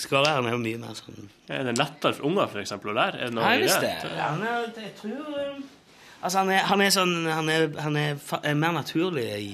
[0.00, 3.20] Skareæren er jo mye mer sånn er det lettere for unger for eksempel, å lære?
[3.20, 3.92] Er det noe Nei, i visst det?
[4.02, 4.12] det.
[4.16, 5.58] Er, jeg tror eh,
[6.22, 9.50] Altså, han er, han er sånn Han er, han er, er mer naturlig i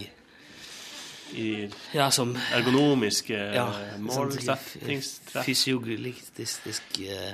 [1.43, 1.49] I
[1.93, 3.67] Ja, som ergonomiske ja,
[3.99, 5.43] målsettingstrekk.
[5.49, 7.33] Fysioglistisk eh,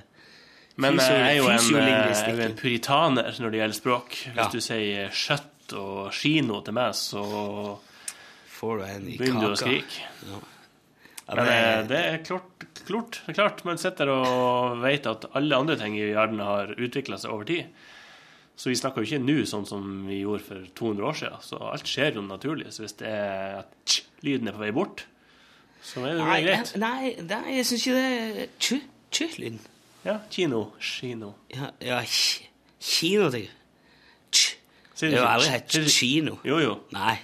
[0.78, 4.14] Men jeg er jo en, eh, er en puritaner når det gjelder språk.
[4.30, 4.48] Hvis Ja.
[4.52, 7.78] du sier skjøtt og kino til meg, så
[8.58, 10.00] Får du en i begynner du å skrike.
[11.28, 15.06] Ja, Men det- eh, det er klart, klart, det er klart man sitter og vet
[15.06, 17.66] at alle andre ting i verden har utvikla seg over tid.
[18.56, 21.40] Så vi snakker jo ikke nå sånn som vi gjorde for 200 år siden.
[21.42, 22.72] Så alt skjer jo naturlig.
[22.72, 25.04] Så hvis det er at lyden er på vei bort,
[25.84, 26.76] så er det Nei, greit.
[26.76, 28.80] nei, nei, jeg syns ikke det er
[29.12, 29.58] tju-lyd.
[30.08, 30.72] Ja, kino.
[30.80, 31.34] Kino.
[31.52, 31.98] Ja, ja
[32.80, 33.30] kino.
[33.30, 36.38] Sier Det du har aldri hett kino.
[36.48, 36.76] Jo, jo.
[36.96, 37.18] Nei.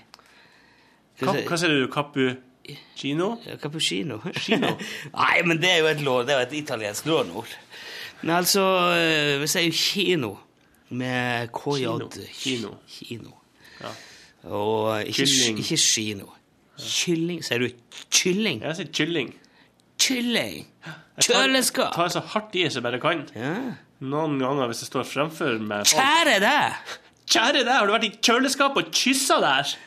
[1.22, 1.86] Hva, hva sier du?
[1.94, 3.28] Cappuccino?
[3.46, 4.18] Ja, Cappuccino.
[4.36, 4.74] Kino.
[5.16, 7.54] Nei, men det er jo et lån, det er jo et italiensk lånord.
[8.20, 8.66] Men altså,
[8.98, 10.30] eh, vi sier jo kino
[10.92, 11.86] med KJ.
[11.88, 12.10] Kino.
[12.42, 12.74] Kino.
[12.98, 13.32] Kino.
[13.80, 13.94] Ja.
[14.50, 15.64] Og ikke, Kylling.
[15.64, 16.28] ikke kino.
[16.84, 17.40] Kylling.
[17.48, 17.70] Sier du
[18.12, 18.60] kylling?
[18.60, 19.32] Jeg sier kylling.
[20.04, 20.64] Kylling!
[20.84, 20.92] Jeg
[21.28, 21.92] tar- Kjøleskap!
[21.94, 23.20] tar så hardt i som jeg bare kan.
[23.38, 23.54] Ja.
[24.04, 25.94] Noen ganger hvis jeg står fremfor med folk.
[25.96, 26.68] Kjære deg!
[27.34, 29.64] Kjære deg, har du vært i kjøleskapet og kyssa der?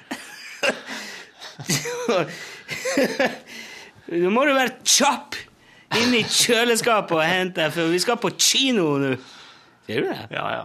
[4.07, 5.35] Nå må du være kjapp
[5.99, 9.11] inn i kjøleskapet og hente, for vi skal på kino nå.
[9.87, 10.17] Ser du det?
[10.35, 10.63] Ja, ja.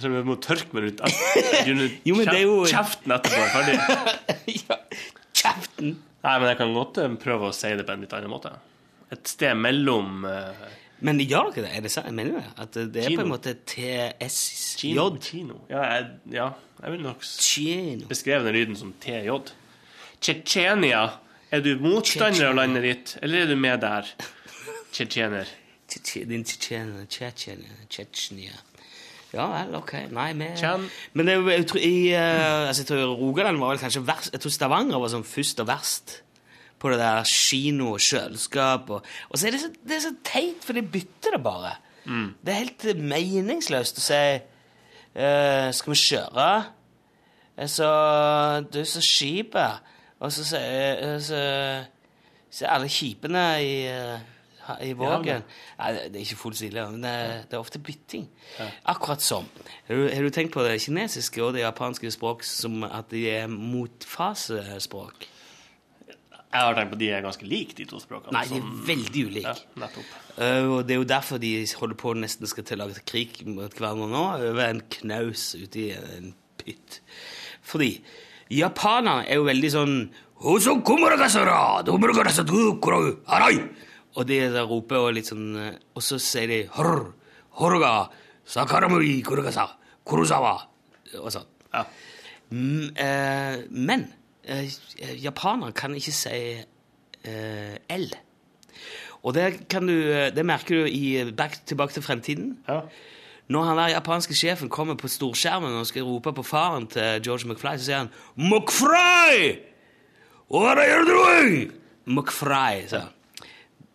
[0.00, 0.98] Så vi må tørke meg ut.
[1.68, 1.74] Jo,
[2.16, 3.40] men det er jo- kjeften etterpå.
[3.54, 3.76] Ferdig.
[4.62, 4.74] ja.
[5.42, 5.88] Kjeften!
[6.22, 8.52] Nei, men jeg kan godt eh, prøve å si det på en litt annen måte.
[9.12, 10.62] Et sted mellom uh,
[11.04, 11.72] Men gjør dere det?
[11.76, 12.06] Er det sant?
[12.08, 12.44] Jeg mener det.
[12.62, 13.18] At det er Kino.
[13.18, 14.78] på en måte TSJ.
[14.84, 15.08] kino.
[15.20, 15.58] kino.
[15.68, 16.46] Ja, jeg, ja,
[16.84, 18.06] jeg vil nok Kino.
[18.08, 19.34] beskrive den lyden som TJ.
[20.22, 21.02] Tsjetsjenia.
[21.52, 24.08] Er du motstander av landet ditt, eller er du med der?
[24.94, 25.50] Tsjetsjener.
[25.90, 27.04] Tsjetsje- Din tsjetsjener,
[27.90, 28.54] tsjetsjenia.
[29.32, 29.92] Ja vel, ok.
[30.12, 30.82] Nei, vi Tjen.
[31.16, 34.02] Men det, er jo- jeg tror, i, eh, altså, jeg tror Rogaland var vel kanskje
[34.06, 34.32] verst.
[34.34, 36.18] Jeg tror Stavanger var sånn først og verst
[36.82, 38.90] på det der kino og kjøleskap.
[38.90, 41.76] Og, og så er det så, det er så teit, for de bytter det bare.
[42.04, 44.16] Det er helt eh, meningsløst å si
[45.14, 46.46] eh, Skal vi kjøre?
[47.56, 47.86] Eh, Så
[48.74, 49.78] Du, så skipet
[50.18, 51.38] Og så sier eh, så,
[52.50, 54.18] så alle kjipene i, eh,
[54.84, 55.42] i vågen.
[55.78, 58.28] Nei, det, er ikke fullt så ille, men det, er- det er ofte bytting.
[58.92, 59.46] Akkurat som.
[59.88, 63.24] Har du, har du tenkt på det kinesiske og det japanske språk som at de
[63.30, 65.28] er motfasespråk?
[66.52, 68.32] Jeg har tenkt på at de er ganske like, de to språkene.
[68.36, 69.54] Nei, de er veldig ulike.
[69.80, 69.88] Ja.
[70.36, 73.38] Eh, og det er jo derfor de holder på nesten skal til å lage krig
[73.48, 77.00] mot hverandre nå, over en knaus ute i en pytt.
[77.64, 77.94] Fordi
[78.52, 79.96] japanerne er jo veldig sånn
[84.14, 87.06] Og de der roper og litt sånn eh, Og så sier de «Horr,
[87.60, 87.92] horga,
[88.44, 89.68] sakaramui korokasa,
[90.08, 90.56] kurusawa.
[91.20, 91.48] og sånn.
[91.72, 91.84] Ja.
[92.52, 94.06] Mm, eh, men
[94.44, 94.68] eh,
[95.20, 96.36] japanere kan ikke si
[97.24, 98.06] eh, L.
[99.22, 99.94] Og det, kan du,
[100.34, 102.58] det merker du i Back tilbake til fremtiden.
[102.68, 102.82] ja.
[103.52, 107.48] Når han der japanske sjefen kommer på storskjermen og skal rope på faren til George
[107.48, 109.58] McFly, så sier han 'McFly!
[110.48, 111.72] What are you doing?'
[112.06, 113.08] McFly, sa han.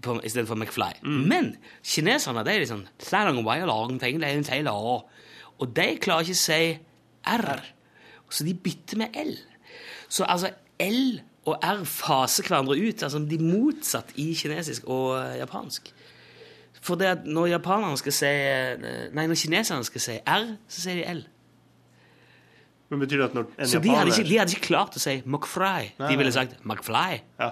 [0.01, 0.91] På- I stedet for McFly.
[1.03, 2.83] Men kineserne de er liksom
[5.59, 6.79] Og de klarer ikke å si
[7.25, 7.61] R.
[8.29, 9.33] Så de bytter med L.
[10.09, 13.03] Så altså L og R faser hverandre ut.
[13.03, 15.93] altså De motsatt i kinesisk og eh, japansk.
[16.81, 20.81] For det at når japanerne skal si eh, Nei, når kineserne skal si R, så
[20.83, 21.23] sier de L.
[22.89, 24.95] Men betyr det at når en Så de japaner hadde, ikke, de hadde ikke klart
[24.95, 25.89] å si McFry.
[25.99, 27.17] De ville sagt McFly.
[27.41, 27.49] Ja.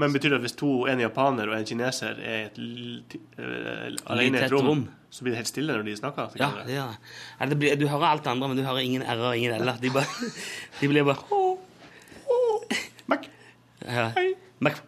[0.00, 3.86] Men betyr det at hvis to, en japaner og en kineser er et uh, eh,
[4.14, 4.82] alene i et rom, rom.
[5.12, 6.36] så blir det helt stille når de snakker?
[6.40, 7.48] Ja, det gjør det.
[7.52, 9.72] Det blir, du hører alt det andre, men du hører ingen R og ingen L.
[9.82, 10.30] De, bare,
[10.80, 11.40] de blir bare
[13.10, 13.26] Mac.
[13.84, 14.10] ja.
[14.60, 14.84] Mac-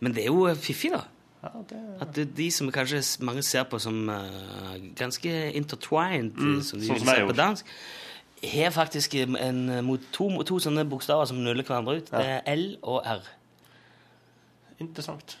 [0.00, 1.04] Men det er jo fiffig, da.
[1.46, 6.80] Ja, det, At de som kanskje mange ser på som uh, ganske intertwined, mm, som
[6.80, 7.70] de sånn som jeg på dansk,
[8.46, 12.10] har faktisk en, mot to, to sånne bokstaver som nuller hverandre ut.
[12.10, 13.28] Det er L og R.
[14.82, 15.38] interessant.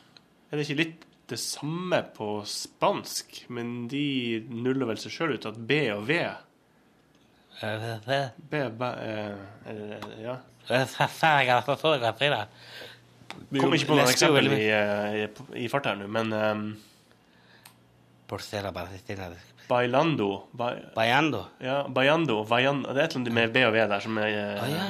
[0.50, 5.46] Er det ikke litt det samme på spansk, men de nuller vel seg sjøl ut
[5.48, 6.20] at B og V
[8.36, 9.32] B, B eh,
[9.66, 10.36] eh, Ja.
[13.56, 15.26] Kom ikke på noe eksempel i, eh, i,
[15.64, 16.64] i farta nå, men um,
[19.68, 21.44] Bailando ba, Bayando.
[21.62, 24.62] Ja, Bayando, Det er et eller annet med B og V der som, jeg, eh,
[24.62, 24.86] Ah, ja.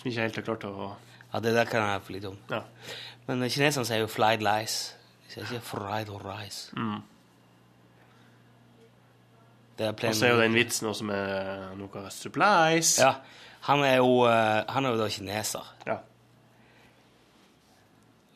[0.00, 0.90] som ikke helt har klart å
[1.36, 2.36] Ja, det der kan jeg for litt om.
[2.48, 2.62] Ja.
[3.26, 4.94] Men kineserne sier jo 'fried lice'.
[5.26, 6.70] De sier ikke 'fried or rice'.
[6.72, 7.02] Mm.
[9.78, 12.98] Det Og så er jo den vitsen også med noe supplies.
[12.98, 13.12] Ja,
[13.60, 15.74] han er jo, eh, han er jo da kineser.
[15.86, 15.96] Ja.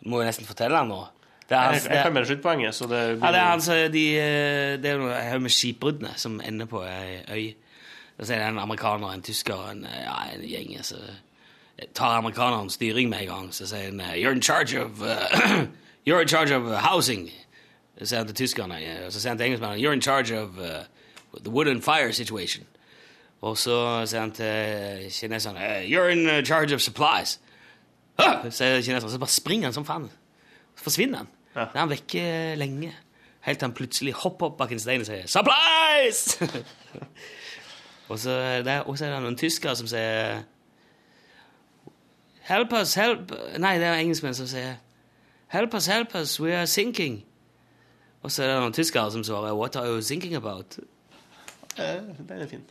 [0.05, 1.07] Må jo nesten fortelle han nå.
[1.49, 3.27] Det er, Jeg, hans, jeg det, kan med sluttpoenget, så det blir...
[3.27, 6.85] ja, det er altså de, eh, Det er noe haug med skipbruddene som ender på
[6.85, 7.55] ei øy.
[8.19, 10.85] Og så er det en amerikaner, en tysker en, eh, ja, en gjeng.
[10.85, 10.97] Så
[11.95, 13.55] tar amerikaneren styring med en gang.
[13.55, 15.07] Så sier han eh, 'You're in charge of uh,
[16.09, 17.31] You're in charge of housing'.
[17.99, 18.75] Så sier han til tyskerne.
[18.83, 20.65] eh, Og så sier han til engelskmennene 'You're in charge of uh,
[21.45, 22.65] the wood and fire situation'.
[23.43, 27.39] Og så sier han til kineserne eh, 'You're in charge of supplies'.
[28.21, 29.11] «Hå!» sier kineserne.
[29.13, 30.11] Så bare springer han som faen.
[30.77, 31.29] Så forsvinner han.
[31.57, 31.61] Ja.
[31.61, 32.95] Da er han vekke lenge.
[33.41, 36.41] Helt til han plutselig hopper opp bak en stein og sier 'Supplies!'
[38.11, 40.43] og så er det og så er det noen tyskere som sier
[42.51, 44.75] 'Help us, help Nei, det er engelskmenn som sier
[45.49, 47.25] 'Help us, help us, we are sinking'.
[48.23, 50.79] Og så er det noen tyskere som svarer 'What are you thinking about?'
[51.79, 52.65] Eh, Den er fin.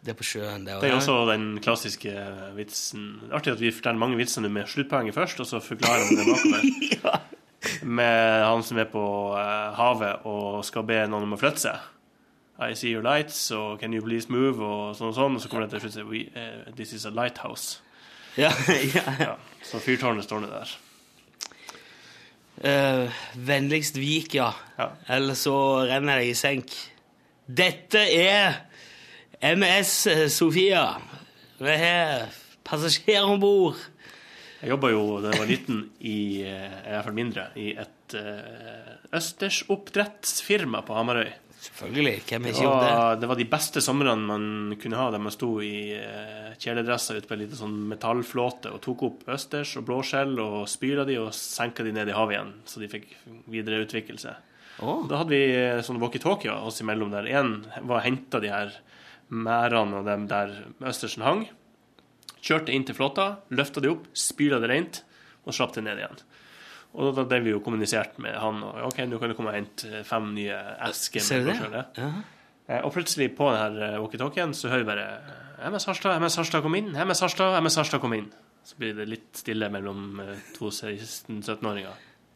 [0.00, 0.66] Det er på sjøen.
[0.66, 2.12] Det, Det er også den klassiske
[2.54, 6.26] vitsen Artig at vi forteller mange vitser med sluttpoenget først, og så forklarer vi det
[6.26, 7.20] bakover.
[7.82, 11.78] Med han som er på eh, havet og skal be noen om å flytte seg.
[12.70, 15.34] I see your lights, og can you please move, og sånn og sånn.
[15.34, 17.80] Og så kommer det til slutt og sier "We, eh, This is a lighthouse.
[18.94, 19.32] ja, ja.
[19.66, 20.76] Så fyrtårnet står nå der.
[22.58, 24.52] Uh, vennligst vik, ja.
[24.78, 24.92] Ja.
[25.18, 25.56] Eller så
[25.90, 26.74] renner jeg i senk.
[27.46, 28.64] Dette er
[29.42, 29.94] MS
[30.34, 30.84] Sofia.
[31.58, 32.28] Vi har
[32.66, 33.78] passasjer om bord.
[34.58, 38.14] Jeg jobba jo da jeg var liten, i, eh, i hvert fall mindre, i et
[38.18, 41.30] uh, østersoppdrettsfirma på Hamarøy.
[41.58, 42.22] Selvfølgelig.
[42.28, 43.20] Hvem har ikke gjort det?
[43.20, 47.26] Det var de beste somrene man kunne ha, der man sto i uh, kjeledresser ute
[47.26, 51.32] på en liten sånn metallflåte og tok opp østers og blåskjell og spyla de og
[51.34, 53.10] senka de ned i havet igjen, så de fikk
[53.50, 54.38] videreutvikle seg.
[54.78, 55.02] Oh.
[55.10, 57.26] Da hadde vi sånn sånne walkietalkier oss imellom der.
[57.26, 57.56] Én
[57.90, 58.76] var henta de her
[59.28, 61.48] merdene og dem der østersen hang.
[62.38, 65.02] Kjørte inn til flåta, løfta de opp, spyla det rent
[65.42, 66.22] og slapp det ned igjen.
[66.94, 68.62] Og da ble vi jo kommunisert med han.
[68.64, 70.56] og OK, nå kan du komme og hente fem nye
[70.88, 71.58] esker Ser du det?
[71.58, 71.74] blåskjell.
[71.76, 71.84] ja.
[72.08, 72.10] Ja.
[72.68, 76.74] Eh, Og plutselig på denne walkietalkien så hører vi bare MS Harstad, MS Harstad, kom
[76.78, 76.90] inn.
[76.96, 78.30] MS Harstad, MS Harstad, kom inn.
[78.64, 81.94] Så blir det litt stille mellom eh, to 16-17-åringer.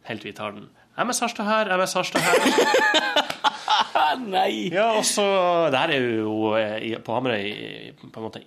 [0.09, 0.69] Helt vi tar den.
[0.99, 2.39] MS Harstad her, MS Harstad her.
[4.33, 4.69] Nei!
[4.73, 5.25] Ja, og så
[5.73, 8.43] Det her er jo eh, i- på Hamarøy i- på en måte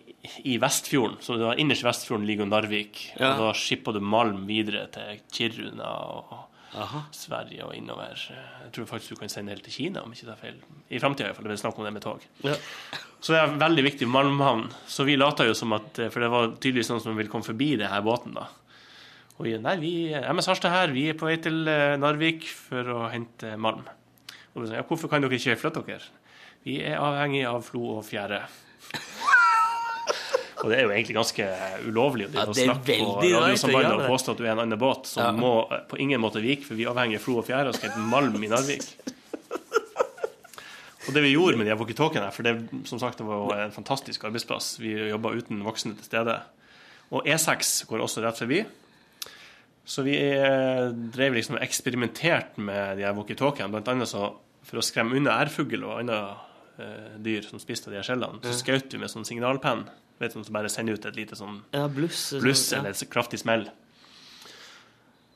[0.46, 1.20] i Vestfjorden.
[1.22, 3.04] Så det var innerst i Vestfjorden ligger jo Narvik.
[3.20, 3.34] Ja.
[3.36, 6.36] Og da skipper du malm videre til Kiruna og
[6.76, 7.04] Aha.
[7.16, 8.18] Sverige og innover.
[8.28, 10.58] Jeg tror faktisk du kan sende helt til Kina, om ikke det er feil.
[10.92, 11.46] I framtida, iallfall.
[11.46, 12.26] Det blir snakk om det med tog.
[12.44, 12.56] Ja.
[13.22, 14.66] Så det er en veldig viktig malmhavn.
[14.92, 17.78] Så vi lata jo som at For det var tydeligvis noen som ville komme forbi
[17.80, 18.50] det her båten, da.
[19.38, 22.92] Og vi, nei, vi MS Harstad her, vi er på vei til eh, Narvik for
[22.92, 23.84] å hente malm.
[24.56, 26.08] Og sa, ja, hvorfor kan dere ikke flytte dere?
[26.66, 28.42] Vi er avhengig av flo og fjære.
[30.64, 31.46] Og det er jo egentlig ganske
[31.86, 34.80] ulovlig å Ja, det er snakke på radiosambandet og påstå at du er en annen
[34.82, 35.32] båt som Ja.
[35.36, 37.76] må eh, på ingen måte vike, for vi er avhengig av flo og fjære og
[37.78, 38.88] skal hete malm i Narvik.
[41.06, 42.56] Og det vi gjorde med de walkietalkiene, for det,
[42.90, 44.80] som sagt, det var en fantastisk arbeidsplass.
[44.82, 46.40] Vi jobba uten voksne til stede.
[47.14, 48.64] Og E6 går også rett forbi.
[49.86, 50.16] Så vi
[51.14, 53.70] drev liksom og eksperimenterte med de walkietalkiene.
[53.76, 54.32] Blant annet så
[54.66, 56.20] for å skremme unna ærfugl og andre
[56.82, 59.86] eh, dyr som spiste de her skjellene, så skjøt vi med sånn signalpenn.
[60.20, 62.30] Vet du, som bare sender ut et lite sånn Ja, bluss.
[62.40, 62.80] bluss ja.
[62.80, 63.68] eller et kraftig smell.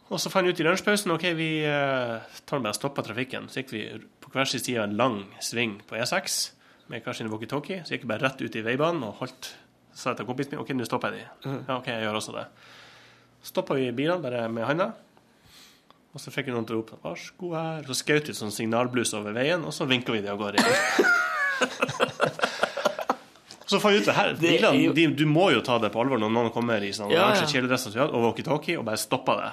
[0.10, 3.50] Og så fant vi ut i lunsjpausen ok, vi eh, tar bare og stopper trafikken.
[3.52, 3.84] Så gikk vi
[4.24, 6.40] på hver sin side en lang sving på E6
[6.90, 7.84] med hver sin walkietalkie.
[7.86, 9.52] Så gikk vi bare rett ut i veibanen og holdt
[9.94, 11.54] sa jeg til kompisen min OK, nå stopper jeg de.
[11.68, 12.46] Ja, OK, jeg gjør også det.
[13.50, 14.90] Stoppa vi bilene bare med handa.
[16.20, 17.86] Og så fikk vi noen til å rope 'Varsko her'.
[17.88, 20.60] Så skjøt vi sånn signalbluss over veien, og så vinka vi de av gårde.
[23.70, 24.32] Så fant vi ut det her.
[24.34, 26.90] Er Bilene, jo- de, du må jo ta det på alvor når noen kommer i
[26.92, 28.08] sånn Ja, oransje ja.
[28.08, 29.52] og walkietalkie, og bare stopper det.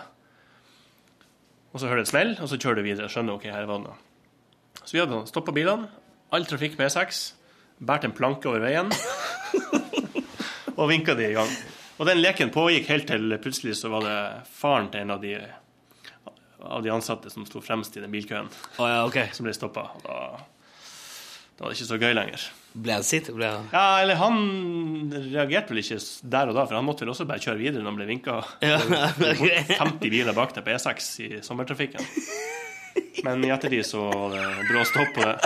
[1.74, 3.10] Og så hører det et smell, og så kjører du videre.
[3.12, 3.96] Skjønner ok, her var det noe.
[4.82, 5.90] Så vi hadde stoppa bilene,
[6.32, 7.20] all trafikk med E6,
[7.78, 8.88] båret en planke over veien
[10.80, 11.52] og vinka de i gang.
[12.00, 14.16] Og den leken pågikk helt til plutselig så var det
[14.48, 15.36] faren til en av de,
[16.68, 19.32] av de ansatte som sto fremst i den bilkøen, oh, ja, okay.
[19.36, 19.88] som ble stoppa.
[20.04, 20.20] Da,
[21.56, 22.46] da var det ikke så gøy lenger.
[22.76, 23.30] Ble han sitt?
[23.32, 27.14] Ble han Ja, eller han reagerte vel ikke der og da, for han måtte vel
[27.14, 28.40] også bare kjøre videre når han ble vinka.
[28.66, 29.62] Ja, okay.
[29.78, 32.04] 50 biler bak deg på E6 i sommertrafikken.
[33.24, 35.36] Men i ettertid så var det brå stopp på det.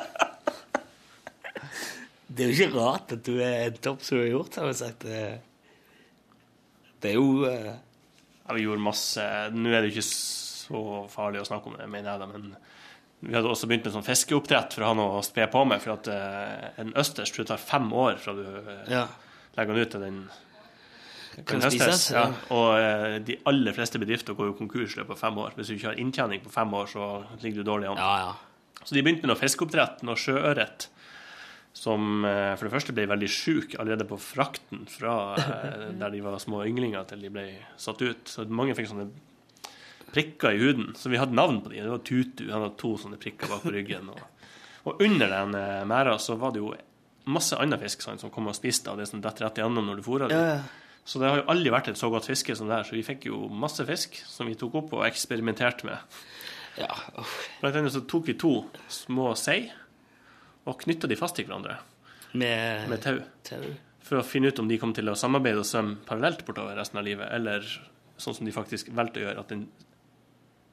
[2.30, 4.68] Det er jo ikke rart at du er en topp som du har gjort, har
[4.70, 5.06] vi sagt.
[5.06, 5.22] Det,
[7.02, 7.70] det er jo uh...
[8.50, 10.10] Ja, vi gjorde masse Nå er det jo ikke
[10.70, 12.52] så farlig å snakke om det, mener jeg da, men
[13.20, 15.82] vi hadde også begynt med sånn fiskeoppdrett for å ha noe å spe på med.
[15.82, 19.02] For at eh, en østers tror jeg tar fem år fra du eh, Ja.
[19.58, 20.20] legger den ut til den
[21.46, 22.06] Kan høstes.
[22.14, 22.22] Ja.
[22.56, 25.52] Og eh, de aller fleste bedrifter går jo konkurs i løpet av fem år.
[25.58, 27.10] Hvis du ikke har inntjening på fem år, så
[27.44, 28.00] ligger du dårlig an.
[28.00, 28.80] Ja, ja.
[28.80, 30.88] Så de begynte med noe fiskeoppdrett, noe sjøørret,
[31.76, 36.22] som eh, for det første ble veldig sjuk allerede på frakten fra eh, der de
[36.24, 37.44] var små ynglinger til de ble
[37.78, 38.24] satt ut.
[38.32, 39.10] Så mange fikk sånne
[40.14, 40.92] prikker i huden.
[40.98, 41.80] Så vi hadde navn på de.
[41.84, 42.44] Det var Tutu.
[42.50, 44.10] Han hadde to sånne prikker bak på ryggen.
[44.12, 44.50] Og,
[44.90, 46.72] og under den eh, merda så var det jo
[47.30, 50.00] masse annen fisk sant, som kom og spiste av det som detter rett igjennom når
[50.00, 50.38] du fôrer det.
[50.40, 50.60] Ja.
[51.04, 52.86] Så det har jo aldri vært et så godt fiske som det her.
[52.88, 56.18] Så vi fikk jo masse fisk som vi tok opp og eksperimenterte med.
[56.80, 56.90] ja.
[57.18, 57.36] Oh.
[57.60, 58.54] Blant annet så tok vi to
[58.92, 59.70] små sei
[60.68, 61.78] og knytta de fast til hverandre
[62.36, 63.16] Med, med tau.
[63.48, 63.62] tau.
[64.06, 67.00] For å finne ut om de kom til å samarbeide og svømme parallelt bortover resten
[67.00, 67.64] av livet, eller
[68.20, 69.64] sånn som de faktisk valgte å gjøre, at den,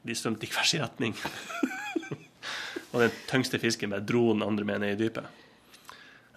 [0.07, 1.13] de svømte i hver sin retning.
[2.93, 5.27] og den tyngste fisken bare dro den andre med ned i dypet.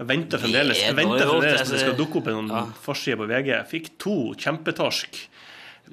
[0.00, 1.98] Jeg venter fremdeles jeg venter fremdeles til det skal altså.
[1.98, 2.60] dukke opp en sånn Ja.
[2.86, 3.50] forside på VG.
[3.52, 5.18] Jeg fikk to kjempetorsk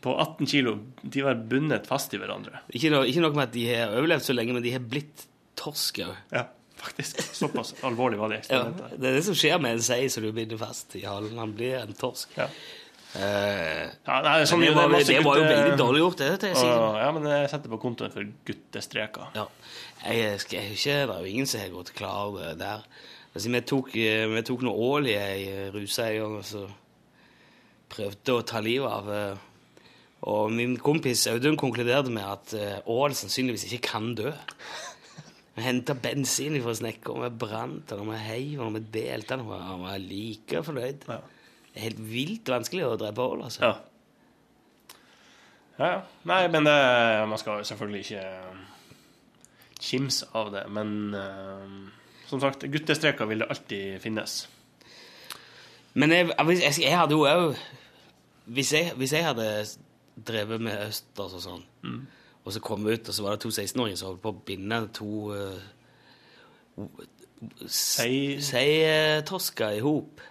[0.04, 0.76] på 18 kilo.
[1.04, 2.62] De var bundet fast i hverandre.
[2.72, 5.26] Ikke, noe, ikke noe med at de har overlevd så lenge, men de har blitt
[5.60, 6.16] torsk òg.
[6.32, 6.46] Ja,
[6.80, 7.20] faktisk.
[7.36, 10.32] Såpass alvorlig var det Ja, det er det som skjer med en sei som du
[10.32, 11.36] binder fast i halen.
[11.42, 12.32] Han blir en torsk.
[12.38, 12.48] Ja.
[13.16, 16.30] Eh, Ja, nei, sånn, det, er var, det var jo veldig dårlig gjort, det.
[16.44, 16.52] det.
[16.60, 19.30] Og, ja, men jeg setter på kontoen for guttestreker.
[19.38, 19.46] Ja.
[20.04, 22.84] Jeg, jeg, jeg, det er jo ingen som har gått klar der.
[23.34, 26.66] Altså, vi, tok, eh, vi tok noe ål i ei ruse en gang og så
[27.94, 29.46] prøvde å ta livet av eh,
[30.28, 32.54] Og min kompis Audun konkluderte med at
[32.90, 34.32] ål sannsynligvis ikke kan dø.
[35.58, 39.46] Vi henta bensin fra snekkeren, vi brant den, vi heiv den, vi delte den.
[39.48, 41.06] og Han var like fornøyd.
[41.10, 41.20] Ja.
[41.78, 43.68] Det er helt vilt vanskelig å drepe ål, altså.
[43.68, 44.96] Ja.
[45.78, 46.00] ja, ja.
[46.26, 46.78] Nei, men det,
[47.30, 48.22] man skal jo selvfølgelig ikke
[49.78, 50.64] kimse av det.
[50.74, 54.40] Men uh, som sagt, guttestreker vil det alltid finnes.
[55.94, 57.62] Men jeg, jeg, jeg, hadde jo òg
[58.58, 59.46] hvis, hvis jeg hadde
[60.26, 61.68] drevet med østers og sånn,
[62.42, 64.82] og så kom ut, og så var det to 16-åringer som holdt på å binde
[64.98, 65.12] to
[67.70, 70.26] Seitosker Sei-torsker i hop,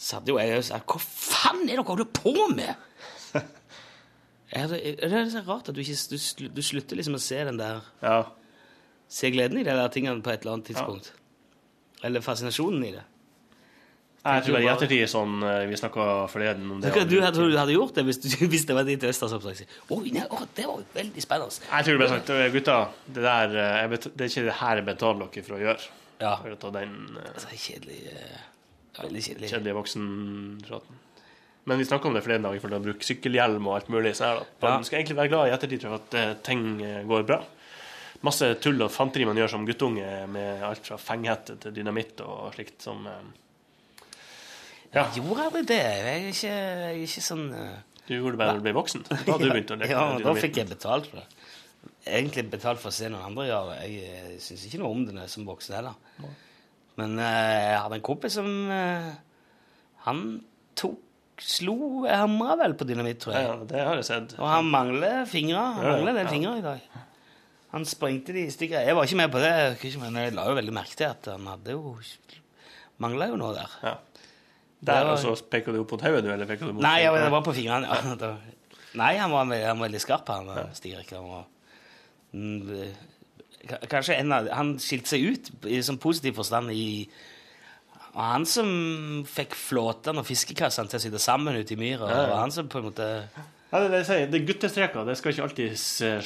[0.00, 2.74] så jo jeg og sa Hva faen er det dere holder på med?!
[4.56, 7.60] er det er så rart at du ikke du, du slutter liksom å se den
[7.60, 8.20] der Ja.
[9.10, 11.12] Se gleden i de der tingene på et eller annet tidspunkt.
[12.06, 13.02] Eller fascinasjonen i det.
[14.20, 16.92] Jeg tror bare i ettertid sånn Vi snakka forleden om det.
[17.08, 19.62] Du hadde, du hadde gjort det hvis, du, hvis det var ditt østersoppdrag?
[19.96, 21.64] Oi, nei, å, det var veldig spennende.
[21.70, 22.76] Jeg tror bare sagt eh, gutta,
[23.08, 25.90] det der eh, jeg Det er ikke det her jeg betaler dere for å gjøre.
[26.20, 26.34] Ja.
[26.42, 27.30] For å ta den uh...
[27.32, 28.00] Det er kjedelig.
[28.12, 28.46] eh,
[29.02, 29.50] Veldig kjedelig.
[29.52, 30.98] kjedelige voksenpraten.
[31.68, 34.14] Men vi snakka om det flere dager, for å bruke sykkelhjelm og alt mulig.
[34.16, 34.68] Så her, da.
[34.68, 34.86] Man Ja.
[34.88, 37.42] skal egentlig være glad i ettertid for at eh, ting eh, går bra.
[38.22, 42.52] Masse tull og fanteri man gjør som guttunge, med alt fra fenghette til dynamitt og
[42.54, 43.20] slikt som eh,
[44.92, 45.78] Ja, Jeg gjorde aldri det.
[45.78, 47.46] Jeg er ikke, jeg er ikke sånn
[48.10, 49.04] du gjorde det bare da du ble voksen.
[49.06, 51.26] Da du begynte å leke Ja, da fikk jeg betalt for det.
[52.10, 53.90] egentlig betalt for å se noen andre gjøre det.
[53.92, 55.94] Jeg, syns ikke noe om det som voksen heller.
[56.98, 59.12] Men eh, jeg hadde en kompis som eh,
[60.06, 60.24] Han
[60.78, 60.98] tok
[61.40, 63.46] Slo Hamra vel på dynamitt, tror jeg.
[63.46, 64.34] Ja, det har jeg sett.
[64.36, 65.62] Og han mangler fingre.
[65.78, 66.32] Han Ja, mangler en del ja.
[66.34, 67.06] fingre i dag.
[67.70, 68.82] Han sprengte de i stykker.
[68.84, 69.54] Jeg var ikke med på det,
[70.02, 71.94] men jeg la jo veldig merke til at han hadde jo
[73.00, 73.76] Mangla jo noe der.
[73.86, 73.94] Ja.
[74.84, 77.32] Der, og så peker du mot hodet, du, eller peker du mot Nei, jeg, det
[77.32, 77.88] var på fingrene.
[77.88, 78.32] Ja.
[79.00, 80.50] Nei, han var, han var veldig skarp, han.
[80.76, 81.14] Stig Erik.
[83.90, 86.88] Kanskje en av Han skilte seg ut i sånn positiv forstand i
[88.10, 88.70] og han som
[89.28, 92.10] fikk flåtene og fiskekassene til å sitte sammen ute i myra.
[92.10, 93.06] Ja, han som på en måte
[93.70, 95.04] Ja, det, det, sier, det er guttestreker.
[95.06, 95.76] Det skal ikke alltid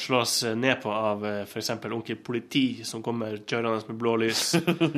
[0.01, 1.75] slås ned på av f.eks.
[1.85, 4.47] onkel politi som kommer kjørende med blålys.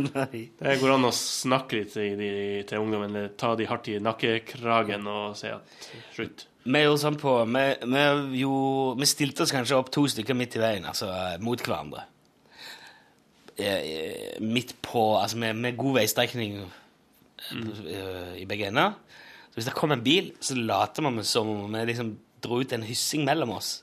[0.62, 2.32] Det går an å snakke litt til, de,
[2.70, 6.46] til ungdommen, eller ta de hardt i nakkekragen og si at slutt.
[6.66, 8.04] Vi gjorde sånn på vi, vi,
[8.44, 8.54] jo,
[8.98, 12.06] vi stilte oss kanskje opp to stykker midt i veien, altså eh, mot hverandre.
[13.56, 16.58] Eh, eh, Midt på Altså med, med god veistrekning
[17.52, 17.70] mm.
[18.36, 18.96] i begge ender.
[19.48, 22.72] Så hvis det kom en bil, så later man som om vi liksom dro ut
[22.76, 23.78] en hyssing mellom oss.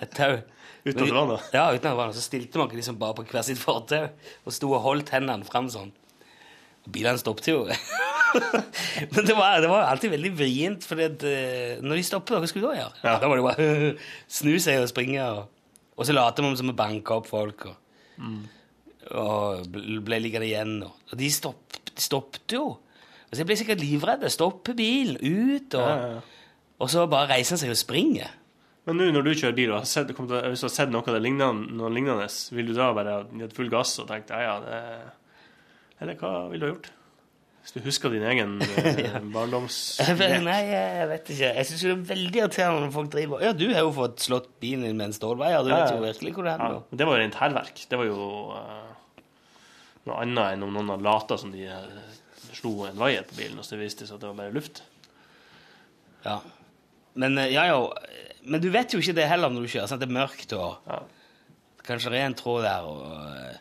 [0.00, 0.38] Et tau.
[0.84, 1.38] Uten at det?
[1.56, 2.16] Ja, uten at det.
[2.16, 4.06] Så stilte man liksom bare på hver sitt fortau
[4.44, 5.92] og sto og holdt hendene fram sånn.
[6.84, 7.64] Bilene stoppet jo.
[9.14, 12.72] Men det var, det var alltid veldig vrient, for når de stopper, hva skulle du
[12.72, 12.98] da gjøre?
[13.04, 13.14] Ja.
[13.22, 13.92] Da var det bare
[14.40, 17.78] snu seg og springe, og, og så later man som vi banker opp folk, og,
[19.18, 20.76] og ble, liggende igjen.
[20.86, 22.64] Og, og de, stopp, stoppet jo.
[23.28, 24.24] Altså, jeg ble sikkert livredd.
[24.34, 26.48] Stoppe bilen, ut, og, Ja, ja, ja.
[26.84, 28.32] og så bare reiser han seg og springer.
[28.84, 31.00] Men nå når du kjører bil og har sett, til, hvis du har sett noe,
[31.08, 34.42] av det lignende, noe lignende, vil du da bare gitt full gass og tenkt ja,
[34.44, 34.80] ja, det
[36.04, 36.90] Eller hva ville du ha gjort?
[37.64, 38.58] Hvis du husker din egen
[39.00, 39.22] ja.
[39.32, 39.78] barndoms...
[40.44, 41.48] Nei, jeg vet ikke.
[41.56, 44.50] Jeg syns det er veldig irriterende når folk driver Ja, du har jo fått slått
[44.60, 45.64] bilen din med en stålveier.
[45.64, 46.82] Du Ja, vet jo virkelig hvor det Ja, hender.
[46.90, 47.86] men det var jo rent hærverk.
[47.88, 48.26] Det var jo
[48.58, 48.90] eh,
[50.04, 52.18] noe annet enn om noen hadde lata som de eh,
[52.54, 54.82] slo en vaier på bilen, og så viste det seg at det var bare luft.
[56.24, 56.38] Ja.
[57.14, 57.78] Men, eh, ja, ja.
[58.44, 59.88] Men du vet jo ikke det heller når du kjører.
[59.90, 60.02] Sant?
[60.04, 60.98] Det er mørkt, og Ja.
[61.84, 63.04] kanskje det er en tråd der, og
[63.38, 63.58] eh,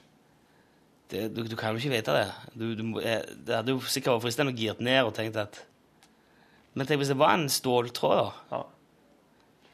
[1.13, 2.27] det, du, du kan jo ikke vite det.
[2.57, 5.61] Du, du, eh, det hadde jo sikkert vært fristende å girt ned og tenkt at
[6.73, 8.31] Men tenk hvis det var en ståltråd, da.
[8.57, 8.63] ja.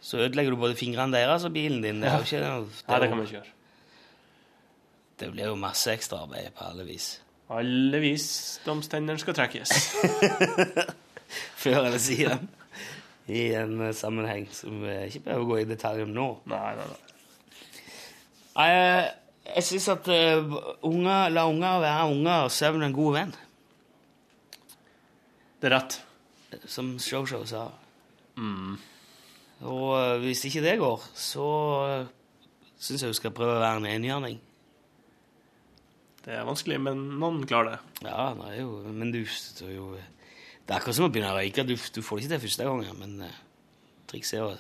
[0.03, 2.01] Så ødelegger du både fingrene deres og bilen din.
[2.03, 2.49] Det, er jo ikke, det,
[2.87, 3.53] Nei, er det kan man ikke gjøre.
[5.19, 7.11] Det blir jo masse ekstraarbeid på alle vis.
[7.49, 9.73] Alle visdomstennene skal trekkes.
[11.63, 12.49] Før eller siden.
[13.29, 16.27] I en eh, sammenheng som vi ikke behøver å gå i detalj om nå.
[16.49, 17.01] Nei, nei, nei.
[18.59, 19.09] Jeg,
[19.49, 20.55] jeg syns at eh,
[20.85, 23.35] unger, la unger være unger og søvn en god venn,
[25.59, 25.99] Det er rett.
[26.65, 27.67] som Shosho sa.
[29.59, 31.47] Og eh, hvis ikke det går, så
[31.83, 32.05] uh,
[32.79, 34.39] syns jeg hun skal prøve å være en enhjørning.
[36.25, 38.07] Det er vanskelig, men noen klarer det.
[38.09, 41.37] Ja, det er jo, men du er jo Det er akkurat som å begynne å
[41.37, 41.65] røyke.
[41.65, 43.37] Du, du får det ikke til første gangen, men uh,
[44.11, 44.57] trikset er å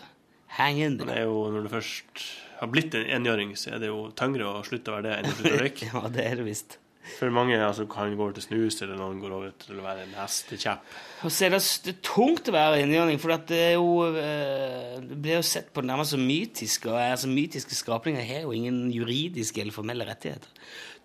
[0.57, 2.23] hang in det er jo, når du først
[2.59, 5.29] har blitt en enhjørning, så er det jo tyngre å slutte å være det enn
[5.29, 5.89] å slutte å røyke.
[5.91, 6.79] Ja, det er det visst.
[6.99, 10.03] For mange altså, kan gå over til snus, eller noen går over til å være
[10.05, 10.89] en hestekjepp.
[11.25, 14.99] Og så er det, det er tungt å være enhjørning, for det er jo eh,
[15.03, 18.91] Det blir jo sett på nærmest som mytisk, og altså, mytiske skapninger har jo ingen
[18.93, 20.51] juridiske eller formelle rettigheter.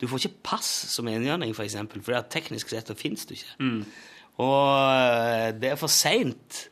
[0.00, 3.56] Du får ikke pass som enhjørning, for eksempel, for teknisk sett fins du ikke.
[4.44, 6.64] Og eh, det er for seint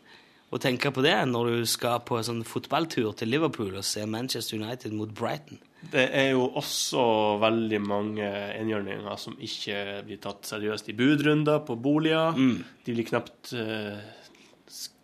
[0.53, 4.05] å tenke på det når du skal på en sånn fotballtur til Liverpool og se
[4.05, 5.63] Manchester United mot Brighton.
[5.93, 7.03] Det er jo også
[7.43, 12.39] veldig mange enhjørninger som ikke blir tatt seriøst i budrunder på boliger.
[12.87, 13.99] De blir knapt uh,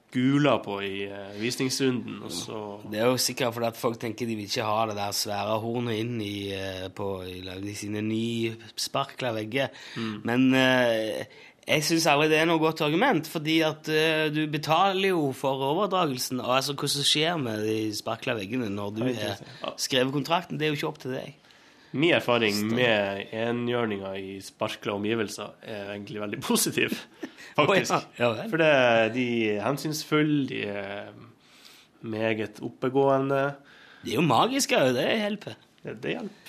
[0.08, 2.22] skula på i eh, visningsrunden,
[2.90, 5.58] Det er jo sikkert fordi at folk tenker de vil ikke ha det der svære
[5.60, 9.68] hornet inn i, eh, på, i, sine nysparkla vegger.
[10.24, 11.26] Men eh,
[11.68, 15.60] jeg syns aldri det er noe godt argument, fordi at uh, du betaler jo for
[15.68, 16.40] overdragelsen.
[16.40, 19.42] Og altså hva som skjer med de sparkla veggene når du har
[19.80, 21.36] skrevet kontrakten, det er jo ikke opp til deg.
[21.96, 26.92] Min erfaring med enhjørninger i sparkla omgivelser er egentlig veldig positiv,
[27.58, 27.94] faktisk.
[27.96, 28.32] oh, ja.
[28.42, 28.48] Ja.
[28.50, 28.72] For det,
[29.16, 31.14] de er hensynsfulle, de er
[32.04, 33.46] meget oppegående.
[34.02, 35.56] Det er jo magisk òg, det hjelper.
[35.82, 36.47] Det, det hjelper.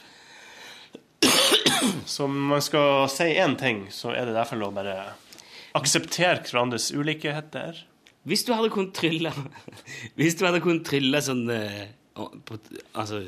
[2.09, 4.95] Så om man skal si én ting, så er det derfor å bare
[5.78, 7.86] akseptere hverandres ulikheter.
[8.28, 9.32] Hvis du hadde kunnet trylle
[10.20, 11.88] Hvis du hadde kunnet trylle sånn eh,
[12.20, 13.22] Altså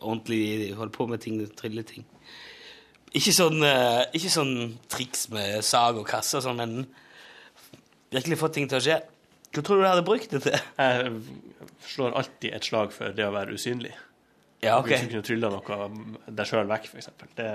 [0.00, 2.06] ordentlig holde på med ting, trylle ting
[3.12, 4.54] Ikke sånn, eh, ikke sånn
[4.90, 6.86] triks med sag og kasse og sånn, men
[8.12, 8.96] virkelig fått ting til å skje.
[9.52, 10.56] Hva tror du du hadde brukt det til?
[10.80, 11.12] Jeg
[11.92, 13.92] slår alltid et slag for det å være usynlig.
[14.62, 14.86] Ja, ok.
[14.92, 15.78] Hvis du kunne trylla noe
[16.38, 17.08] deg sjøl vekk, f.eks.
[17.34, 17.46] Det,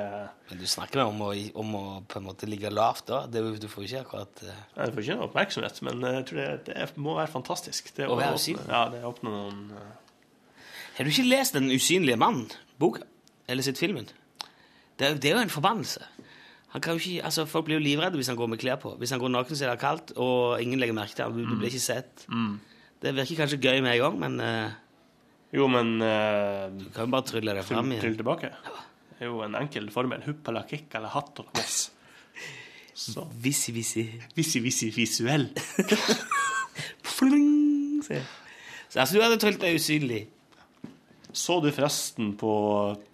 [0.50, 1.30] Men du snakker om å,
[1.62, 3.22] om å på en måte ligge lavt, da?
[3.32, 4.58] Det, du får ikke akkurat uh...
[4.76, 7.94] Nei, Du får ikke noe oppmerksomhet, men jeg tror det, det må være fantastisk.
[7.96, 8.66] Det Å være åpne- usynlig?
[8.74, 9.86] Ja, det åpner noen uh...
[10.98, 12.50] Har du ikke lest Den usynlige mannen,
[12.82, 13.06] boka?
[13.48, 14.10] Eller sett filmen?
[15.00, 16.04] Det, er- det er jo en forbannelse.
[16.74, 18.92] Han kan jo ikke, altså Folk blir jo livredde hvis han går med klær på.
[19.00, 21.38] Hvis han går naken, så er det kaldt, og ingen legger merke til ham.
[21.40, 22.26] Du, blir ikke sett.
[23.00, 24.76] Det virker kanskje gøy med en gang, men eh,
[25.56, 28.04] Jo, men uh, du kan jo bare trylle det fram igjen.
[28.04, 28.52] Trylle tilbake.
[29.12, 30.26] Det er jo en enkel formel.
[30.28, 31.78] Hupp eller kikk eller hatt og mess.
[33.44, 34.04] Vissi, vissi.
[34.36, 35.48] Vissi, vissi, visuell.
[37.18, 38.20] Fling, se.
[38.90, 40.24] Så altså, du hadde trylt deg usynlig?
[41.38, 42.52] Så du forresten på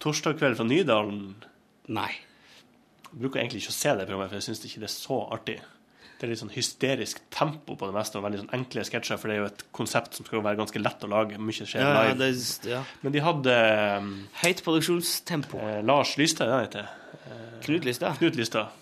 [0.02, 1.34] torsdag kveld fra Nydalen?
[1.92, 2.10] Nei.
[3.10, 5.18] Jeg bruker egentlig ikke å se det programmet, for jeg syns ikke det er så
[5.36, 5.58] artig.
[6.24, 9.28] Det er litt sånn hysterisk tempo på det meste, og veldig sånn enkle sketsjer, for
[9.28, 11.36] det er jo et konsept som skal være ganske lett å lage.
[11.36, 12.18] Mye skjer Ja, ja, live.
[12.22, 12.28] det,
[12.64, 12.78] er- ja.
[13.02, 13.56] Men de hadde
[13.98, 14.06] um,
[14.40, 15.58] Høyt produksjonstempo.
[15.60, 16.88] eh, Lars Lystad, det han heter.
[17.66, 18.16] Knut Lystad.
[18.22, 18.72] Knut Lystad.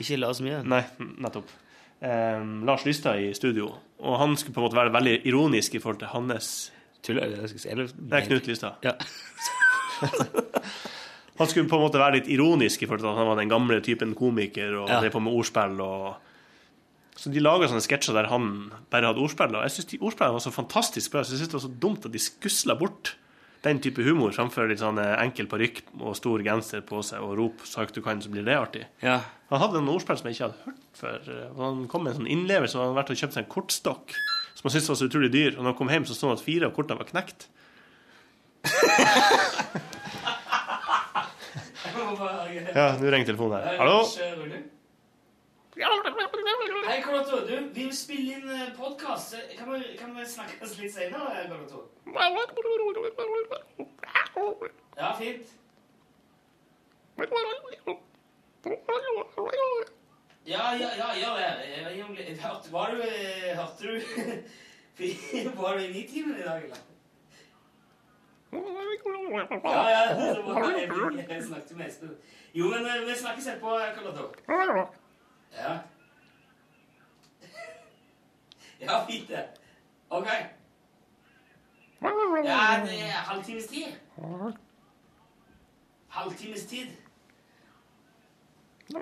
[0.00, 0.64] Ikke Lars oss.
[0.64, 0.80] Nei,
[1.20, 1.52] nettopp.
[2.00, 3.68] Um, Lars Lystad i studio.
[4.00, 6.70] Og han skulle på en måte være veldig ironisk i forhold til hans
[7.02, 7.36] Tuller du?
[7.44, 8.72] Det- Det er Knut Lystad.
[8.82, 8.92] Ja.
[11.38, 13.48] Han skulle på en måte være litt ironisk i forhold til at han var den
[13.50, 15.00] gamle typen komiker og Ja.
[15.00, 15.80] drev på med ordspill.
[15.80, 16.14] og
[17.16, 18.46] Så de laga sånne sketsjer der han
[18.90, 19.52] bare hadde ordspill.
[19.58, 21.74] Og jeg syns de ordspillene var så fantastisk bra, så jeg synes det var så
[21.84, 23.16] dumt at de skusla bort
[23.62, 27.36] den type humor framfor litt sånn eh, enkel parykk og stor genser på seg og
[27.38, 28.86] rop så høyt du kan, så blir det artig.
[29.04, 29.20] ja.
[29.52, 31.26] Han hadde noen ordspill som jeg ikke hadde hørt før.
[31.52, 33.50] og Han kom med en sånn innlevelse, og han hadde vært og kjøpt seg en
[33.52, 34.14] kortstokk
[34.56, 35.52] som han syntes var så utrolig dyr.
[35.52, 37.46] Og når han kom hjem, så så han at fire av kortene var knekt.
[42.72, 43.76] Ja, nå ringer telefonen her.
[43.80, 43.98] Hallo?
[45.74, 47.36] Hei, Carlotto.
[47.46, 49.34] Du, vi vil spille inn podkast.
[49.58, 51.88] Kan, vi- kan vi snakkes litt senere, Carlotto?
[54.98, 55.46] Ja, fint.
[60.46, 61.96] Ja, ja, ja, gjør det.
[61.96, 62.38] Jeg- om det.
[62.40, 64.00] Hørte, var du, eh, hørte du
[65.62, 66.76] Var du i Nitimen i dag, eller?
[69.64, 70.34] Ja, ja.
[70.34, 72.16] Så var- Jeg, jeg snakket med Espen.
[72.54, 74.32] Jo, men eh, vi snakkes etterpå, Carlotto.
[75.58, 75.78] Ja.
[78.82, 79.44] Ja, fint det.
[80.10, 80.26] Ok.
[82.02, 82.08] Ja,
[82.84, 83.86] det er halvtimes tid.
[86.08, 86.86] Halvtimes tid.
[88.92, 88.98] Ja,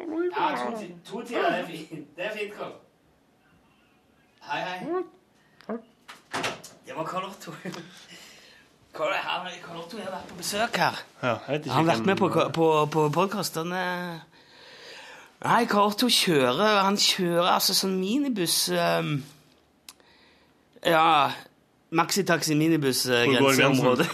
[0.70, 2.16] to, to tider, det er fint.
[2.16, 2.72] Det er fint, Karl.
[4.42, 5.02] Hei, hei.
[6.86, 7.52] Det var Karl Otto.
[8.96, 9.14] Karl,
[9.64, 11.00] Karl Otto har vært på besøk her.
[11.22, 13.82] Ja, Han har vært med på, på, på podkastene.
[15.40, 19.14] Nei, Otto kjører Han kjører altså sånn minibuss um,
[20.84, 21.04] Ja
[21.96, 24.04] Maxitaxi minibuss Hvor grenseområde.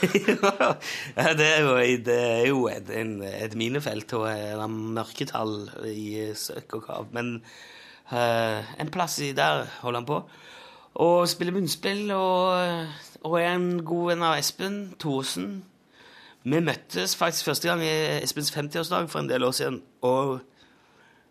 [1.18, 1.74] ja, det er jo,
[2.06, 5.58] det er jo et, en, et minefelt og et mørketall
[5.90, 7.10] i søk og kav.
[7.12, 7.34] Men
[8.08, 10.22] uh, en plass i der holder han på.
[11.04, 12.88] Og spiller munnspill og,
[13.28, 15.58] og er en god venn av Espen Thorsen.
[16.48, 20.38] Vi møttes faktisk første gang i Espens 50-årsdag for en del år siden, og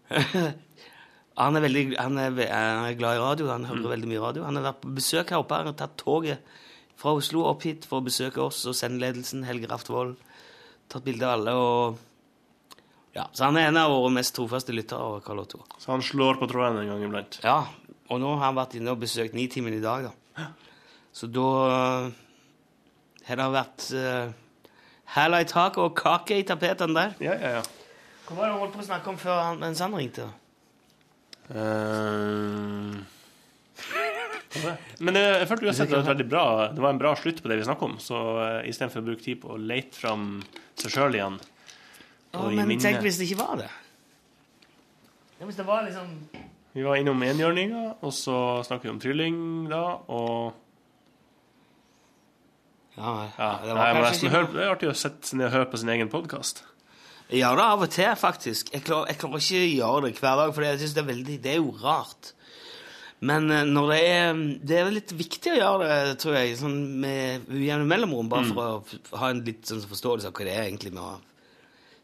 [1.42, 4.46] han er veldig han er, han er glad i radio, han hører veldig mye radio.
[4.48, 6.56] Han har vært på besøk her oppe, han har tatt toget
[7.00, 10.16] fra Oslo opp hit for å besøke oss og sendeledelsen, Helge Raftvold.
[10.92, 12.04] Tatt bilde av alle og
[13.16, 15.62] Ja, så han er en av våre mest trofaste lyttere, Karl Otto.
[15.80, 17.40] Så han slår på tråden en gang iblant.
[17.46, 17.62] Ja,
[18.12, 20.50] og nå har han vært inne og besøkt Nitimen i dag, da.
[21.16, 22.10] Så da øh,
[23.24, 24.34] har det vært uh,
[25.16, 27.16] hæla i taket og kake i tapetene der.
[27.24, 27.85] Ja, ja, ja.
[28.26, 30.26] Hva var det du holdt på å snakke om før han, mens han ringte?
[31.46, 32.96] Uh,
[35.04, 37.52] Men jeg, jeg følte uansett det var, veldig bra, det var en bra slutt på
[37.52, 37.96] det vi snakket om.
[38.02, 40.26] Så uh, istedenfor å bruke tid på å lete fram
[40.80, 42.82] seg sjøl igjen Ja, og i men minne.
[42.84, 43.70] tenk hvis det ikke var det.
[45.38, 46.14] Ja, hvis det var liksom
[46.76, 49.40] Vi var innom enhjørninga, og så snakket vi om trylling
[49.72, 50.62] da, og
[52.96, 55.52] Ja, ja, det var jeg må nesten høre, Det er artig å sette seg ned
[55.52, 56.64] og høre på sin egen podkast.
[57.34, 58.70] Ja, det av og til, faktisk.
[58.74, 61.08] Jeg klarer, jeg klarer ikke å gjøre det hver dag, for jeg synes det er
[61.10, 62.34] veldig Det er jo rart.
[63.26, 66.78] Men eh, når det er Det er litt viktig å gjøre det, tror jeg, sånn
[67.02, 70.68] med ujevne mellomrom, bare for å ha en litt sånn forståelse av hva det er
[70.68, 71.16] egentlig med å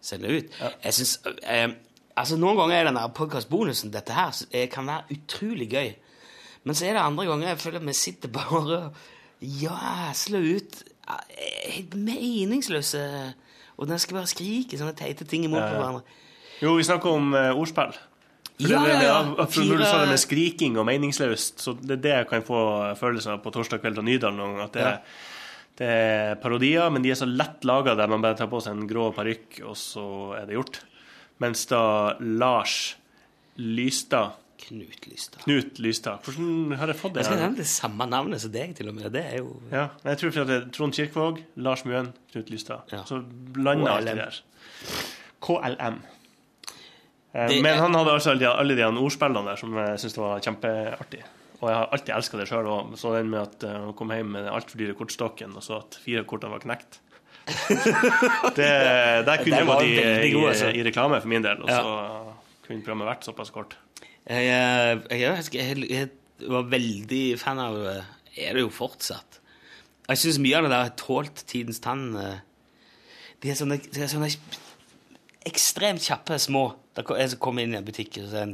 [0.01, 0.59] sende ut.
[0.82, 1.69] Jeg synes, eh,
[2.11, 5.93] Altså, noen ganger er den podkastbonusen, dette her, eh, kan være utrolig gøy.
[6.65, 8.93] Men så er det andre ganger jeg føler at vi sitter bare og
[9.41, 13.05] jæsler ut eh, helt meningsløse
[13.82, 15.79] Og den skal bare skrike sånne teite ting imot Ja, ja.
[15.79, 16.19] hverandre.
[16.61, 17.95] Jo, vi snakker om uh, ordspill.
[18.61, 21.73] For Ja, det, det, det, for Når du sa det med skriking og meningsløst, så
[21.79, 22.59] det er det jeg kan få
[22.99, 24.59] følelsen av på torsdag kveld fra Nydalen.
[24.61, 24.97] At det, Ja.
[25.82, 28.75] Det er parodier, men de er så lett laga der man bare tar på seg
[28.75, 30.03] en grå parykk, og så
[30.38, 30.82] er det gjort.
[31.41, 32.75] Mens da Lars
[33.57, 35.41] Lystad Knut Lystad.
[35.43, 37.24] Knut Lystad Hvordan har jeg fått det?
[37.24, 39.09] Jeg skal nevne det samme navnet som deg, til og med.
[39.14, 42.88] Det er jo Ja, jeg tror det er Trond Kirkvaag, Lars Mjøen, Knut Lystad.
[42.93, 43.03] Ja.
[43.09, 43.20] Så
[43.57, 44.41] blanda alt det der.
[45.41, 46.01] KLM.
[47.34, 51.24] Eh, Det Men han hadde altså alle de, ordspillene der som jeg syntes var kjempeartig.
[51.62, 52.95] Og jeg har alltid elska det sjøl òg.
[52.97, 55.78] Så den med at eh, han kom hjem med den altfor dyre kortstokken, og så
[55.84, 56.99] at fire kortene var knekt.
[58.57, 58.70] det,
[59.26, 60.72] der kunne jeg var gått i, god, i, altså.
[60.78, 61.80] i reklame for min del, og Ja.
[61.82, 63.78] så kunne programmet vært såpass kort.
[64.30, 67.97] Eh, jeg, jeg, jeg, jeg var veldig fan av det.
[68.41, 69.39] Er det jo fortsatt.
[70.11, 72.11] Jeg syns mye av det der har tålt tidens tann.
[72.19, 72.39] eh.
[73.41, 74.30] De er sånne, de er sånne
[75.49, 76.67] ekstremt kjappe, små.
[76.93, 78.45] Da Jeg kom inn i en butikk og sa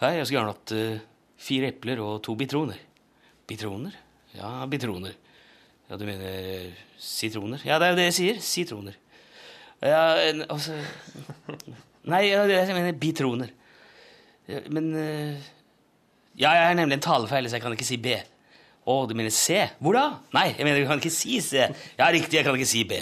[0.00, 1.04] Hei, jeg skulle gjerne hatt uh,
[1.40, 2.76] fire epler og to bitroner.
[3.48, 3.94] Bitroner?
[4.36, 5.14] Ja, bitroner.
[5.88, 7.62] Ja, du mener sitroner?
[7.64, 8.40] Ja, det er jo det jeg sier.
[8.44, 8.98] Sitroner.
[9.80, 10.02] Ja,
[10.52, 10.76] og så
[12.12, 13.54] Nei, jeg mener bitroner.
[14.46, 15.52] Men eh,
[16.38, 18.16] Ja, jeg har nemlig en talefeil, så jeg kan ikke si B.
[18.86, 19.58] Å, du mener C?
[19.82, 20.04] Hvor da?
[20.36, 21.64] Nei, jeg mener, jeg kan ikke si C.
[21.98, 23.00] Ja, riktig, jeg kan ikke si B.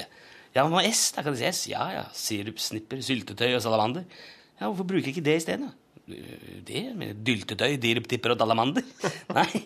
[0.55, 1.09] Ja, men S?
[1.17, 1.71] Da kan jeg si S.
[1.73, 2.05] Ja, ja.
[2.17, 4.07] Sirup, snipper, syltetøy og salamander.
[4.61, 5.73] Ja, hvorfor bruker jeg ikke det isteden?
[6.07, 6.83] Det?
[6.95, 8.87] Mener dyltetøy, diruptipper og dalamander?
[9.37, 9.51] Nei.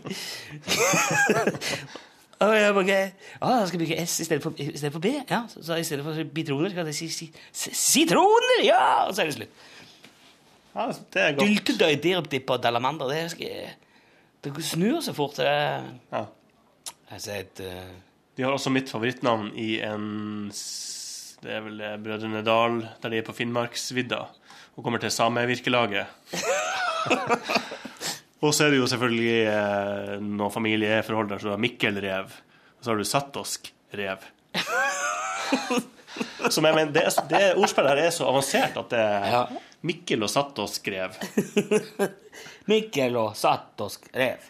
[2.39, 2.97] Å, jeg bare,
[3.43, 5.11] å, jeg skal bruke S i stedet for B.
[5.27, 8.61] Ja, så, så i stedet for bitroner skal jeg si, si, si sitroner!
[8.63, 8.83] Ja!
[9.09, 9.65] Og så er det slutt.
[10.79, 11.49] Ja, det er godt.
[11.49, 13.71] Dyltetøy, dirupdipp og dalamander, det, skal,
[14.45, 15.41] det snur så fort.
[15.41, 15.49] Det,
[16.15, 16.25] Ja.
[17.17, 17.89] sier et, uh...
[18.39, 20.47] De har også mitt favorittnavn i en
[21.43, 24.21] Det er vel eh, Brødrene Dal, der de er på Finnmarksvidda
[24.79, 26.07] og kommer til samevirkelaget.
[28.45, 32.31] og så er det jo selvfølgelig eh, noen familieforhold der, så du har Mikkel-rev,
[32.79, 34.23] og så har du Sattosk-rev.
[36.55, 39.03] Som jeg mener, det, det ordspillet her er så avansert at det
[39.35, 39.43] Ja.
[39.87, 41.11] Mikkel og satt og skrev.
[42.71, 44.41] Mikkel og satt og skrev.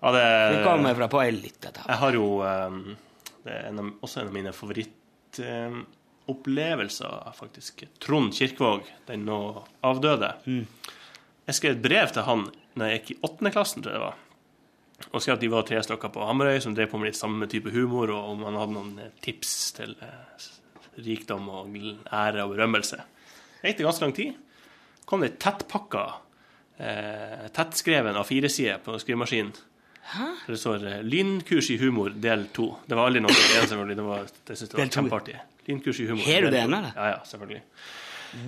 [0.00, 1.72] Ja, det, Det kommer fra på en dette.
[1.86, 2.70] Jeg har jo eh,
[3.44, 7.84] Det er en av, også en av mine favorittopplevelser, faktisk.
[8.02, 10.30] Trond Kirkvaag, den nå avdøde.
[10.46, 12.42] Jeg skrev et brev til han
[12.76, 14.16] da jeg gikk i åttende klassen, tror jeg det var.
[15.12, 17.44] Og skrev at de var tre stykker på Hamarøy som drev på med litt samme
[17.52, 20.46] type humor, og om han hadde noen eh, tips til eh,
[21.06, 22.98] rikdom og ære og berømmelse.
[23.72, 24.32] Det ganske lang tid.
[25.06, 26.04] kom det tettpakka,
[26.78, 29.52] eh, tettskreven A4-side på skrivemaskinen.
[30.06, 30.26] Hæ?
[30.46, 32.74] det står eh, 'Lynkurs i humor del 2'.
[32.86, 33.96] Det var aldri noe igjen, selvfølgelig.
[33.96, 35.38] Det, var, det synes jeg var kjempeartig.
[35.66, 36.26] Lynkurs i humor.
[36.26, 36.82] Har du det ennå?
[36.94, 37.62] Ja, ja, selvfølgelig.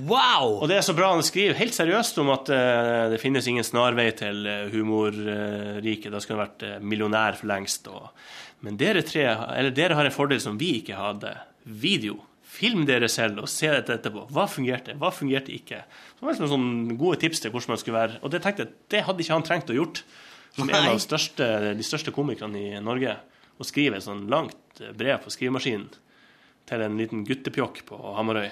[0.07, 0.59] Wow!
[0.59, 3.67] Og det er så bra han skriver helt seriøst om at uh, det finnes ingen
[3.67, 4.75] snarvei til uh,
[5.79, 7.89] da skulle han vært uh, millionær for lengst.
[7.91, 8.11] Og,
[8.67, 11.35] men dere tre, eller dere har en fordel som vi ikke hadde.
[11.65, 12.19] Video.
[12.59, 14.25] Film dere selv og se dette etterpå.
[14.35, 15.85] Hva fungerte, hva fungerte ikke?
[15.87, 18.19] Så det var liksom sånn gode tips til hvordan man skulle være.
[18.27, 20.03] Og det tenkte jeg, det hadde ikke han trengt å gjort.
[20.57, 21.47] Som en av de største,
[21.79, 23.15] de største komikerne i Norge.
[23.59, 25.87] Å skrive et sånn langt brev på skrivemaskinen
[26.69, 28.49] til en liten guttepjokk på Hamarøy.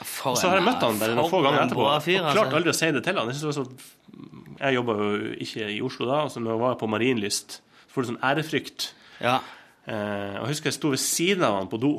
[0.00, 1.88] For Og så har jeg møtt han bare noen få ganger etterpå.
[2.06, 2.56] fyr, og klart altså.
[2.56, 3.32] aldri å si det til han.
[3.34, 3.64] Jeg, så,
[4.62, 5.10] jeg jobba jo
[5.44, 8.22] ikke i Oslo da, og så når jeg var på Marienlyst, så får du sånn
[8.30, 8.86] ærefrykt.
[9.20, 9.36] Ja.
[9.84, 11.92] Eh, og jeg husker jeg sto ved siden av han på do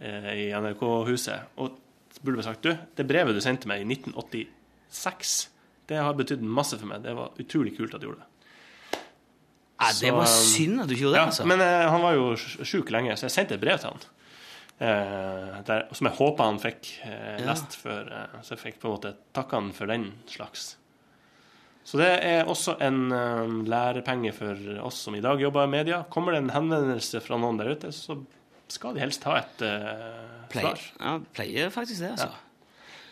[0.00, 1.78] i NRK-huset og
[2.24, 5.48] burde sagt du, det brevet du sendte meg i 1986,
[5.88, 7.02] det har betydd masse for meg.
[7.04, 9.00] Det var utrolig kult at du gjorde det.
[9.80, 11.46] ja, det var Så, synd at du ikke gjorde det, Ja, altså.
[11.46, 14.06] Men eh, han var jo sj- sjuk lenge, så jeg sendte et brev til han.
[14.78, 17.46] Eh, der, som jeg håpa han fikk eh, Ja.
[17.52, 18.10] lest før.
[18.14, 20.76] Eh, så jeg fikk på en måte takka han for den slags.
[21.88, 26.02] Så det er også en eh, lærepenge for oss som i dag jobber i media.
[26.12, 28.18] Kommer det en henvendelse fra noen der ute, så
[28.72, 32.30] skal de helst ha et uh, Pleier, ja, pleier faktisk det, altså.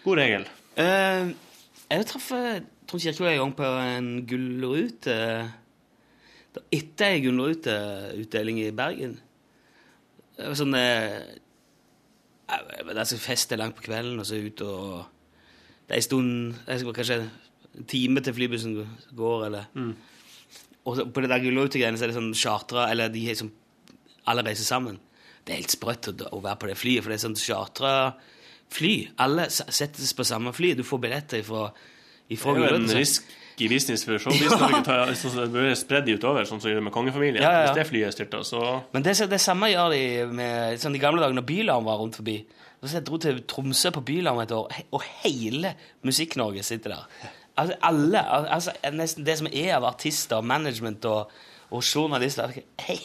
[0.05, 0.47] God regel.
[0.77, 1.33] Uh,
[1.87, 5.17] jeg traff eh, Trond Kirkevåg en gang på en gullrute
[6.73, 9.19] Etter ei gullruteutdeling i Bergen.
[10.37, 11.19] Det var sånn uh,
[12.49, 15.05] Det er så fest langt på kvelden, og så ut og
[15.87, 18.79] Det er en stund jeg skal Kanskje en time til flybussen
[19.17, 19.69] går, eller
[20.85, 23.53] Og på det der gullrutegreiene så er det sånn chartra Eller de er sånn
[24.27, 24.97] Alle reiser sammen.
[25.47, 27.93] Det er helt sprøtt å, være på det flyet, for det er sånn chartra
[28.75, 28.95] fly.
[29.23, 30.73] Alle settes på samme fly.
[30.75, 31.69] Du får billetter ifra
[32.29, 34.51] ifra Det er jo en risky business for showbiz.
[34.87, 35.07] Ja.
[35.15, 37.43] Det bør spredd utover, sånn som de gjør med kongefamilien.
[37.43, 37.71] Ja, ja, ja.
[37.71, 40.03] Hvis det flyet styrter, så Men det, det samme gjør de
[40.35, 42.41] med sånn, de gamle dager når Bylarm var rundt forbi.
[42.83, 45.73] Så jeg dro til Tromsø på Bylarm et år, og hele
[46.07, 47.31] Musikk-Norge sitter der.
[47.57, 51.33] Altså alle, altså Nesten det som er av artister, management og,
[51.75, 52.99] Og journalister Hei,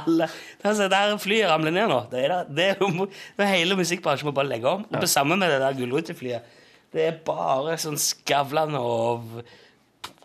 [0.00, 0.28] alle
[0.64, 1.98] altså, Der flyet ramler ned nå.
[2.12, 4.86] Det er, det er, jo- det hele musikkbransjen må bare legge om.
[4.88, 6.46] Og det samme med det der Gullruteflyet.
[6.92, 9.42] Det er bare sånn Skavlan og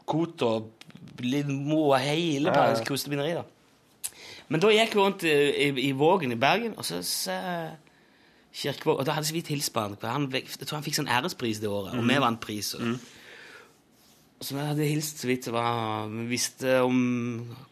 [0.08, 0.72] Kot og
[1.24, 3.44] Lindmo og hele Bergens kostebinderi, da.
[4.48, 5.34] Men da gikk vi rundt i,
[5.68, 7.36] i, i Vågen i Bergen, og så så
[8.58, 9.98] Kirkevåg Og da hadde vi så hilst på han.
[10.34, 12.72] Jeg tror han fikk sånn ærespris det året, og vi vant pris.
[12.78, 13.17] Og, og
[14.38, 15.48] så jeg hadde hilst så vidt.
[15.54, 17.00] var, Vi visste om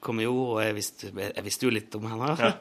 [0.01, 2.57] kom vi gjorde, og jeg visste, jeg visste jo litt om han her.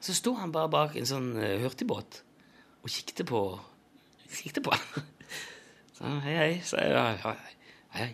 [0.00, 2.22] Så sto han bare bak en sånn eh, hurtigbåt
[2.84, 3.42] og kikket på
[4.28, 5.06] Kikket på han.
[5.96, 6.92] Så hei, hei, sa jeg.
[6.92, 7.32] Ja, ja,
[7.96, 8.08] hei,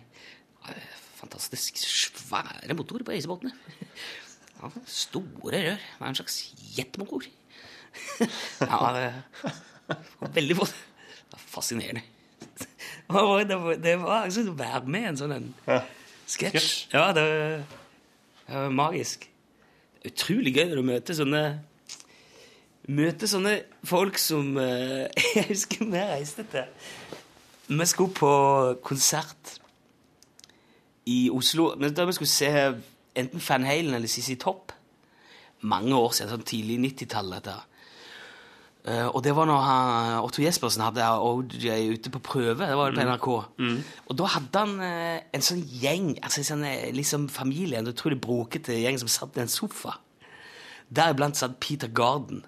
[0.63, 0.75] hei.
[1.19, 3.51] Fantastisk svære motorer på disse.
[4.55, 5.75] Ja, store rør.
[5.75, 6.39] Det var en slags
[6.77, 7.27] jetmotor.
[8.63, 9.03] Ja, det
[10.21, 10.71] var veldig var
[11.35, 12.01] fascinerende.
[13.05, 15.49] Det var, det var, det var altså å være med i en sånn
[16.25, 16.69] sketsj.
[16.93, 17.25] Ja, det
[18.47, 19.27] var, magisk.
[20.05, 21.45] Utrolig gøy når du møter sånne
[22.85, 23.53] Møter sånne
[23.89, 26.67] folk som eh, Jeg husker vi reiste til
[27.71, 28.33] Vi skulle på
[28.85, 29.55] konsert
[31.09, 31.71] i Oslo.
[31.77, 32.51] Da vi skulle se
[33.17, 34.73] enten Van Halen eller CC Topp.
[35.65, 37.49] Mange år siden, sånn tidlig 90-tallet.
[38.85, 42.67] Eh, og det var når han, Otto Jespersen hadde OJ ute på prøve.
[42.69, 43.29] Det var på NRK.
[44.05, 47.89] Og da hadde han eh, en sånn gjeng, altså en sånn, eh, liksom familie, en
[47.89, 49.97] utrolig brokete gjeng som satt i en sofa.
[50.93, 52.43] Deriblant satt Peter Garden.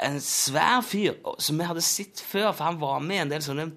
[0.00, 3.44] En svær fyr som vi hadde sett før, for han var med i en del
[3.44, 3.68] sånne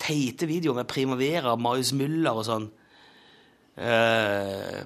[0.00, 2.70] teite videoer med Primavera, Marius Müller og sånn.
[3.76, 4.80] Uh,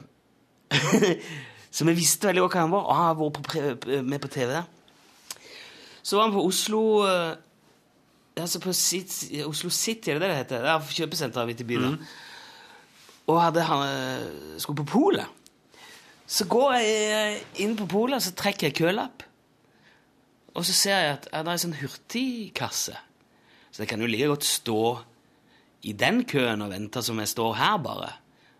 [1.75, 4.51] så vi visste veldig godt hva han var, og han har vært med på TV
[4.51, 4.67] der.
[6.07, 7.35] Så var han på Oslo eh,
[8.39, 10.63] altså på City, Oslo City, er det det det heter?
[10.63, 11.97] Det er kjøpesenteret midt i byen.
[13.27, 15.27] Og hadde han eh, skulle på polet.
[16.27, 19.25] Så går jeg inn på polet, så trekker jeg kølapp.
[20.55, 22.95] Og så ser jeg at det er en sånn hurtigkasse.
[23.71, 24.81] Så jeg kan jo like godt stå
[25.87, 28.13] i den køen og vente som jeg står her, bare.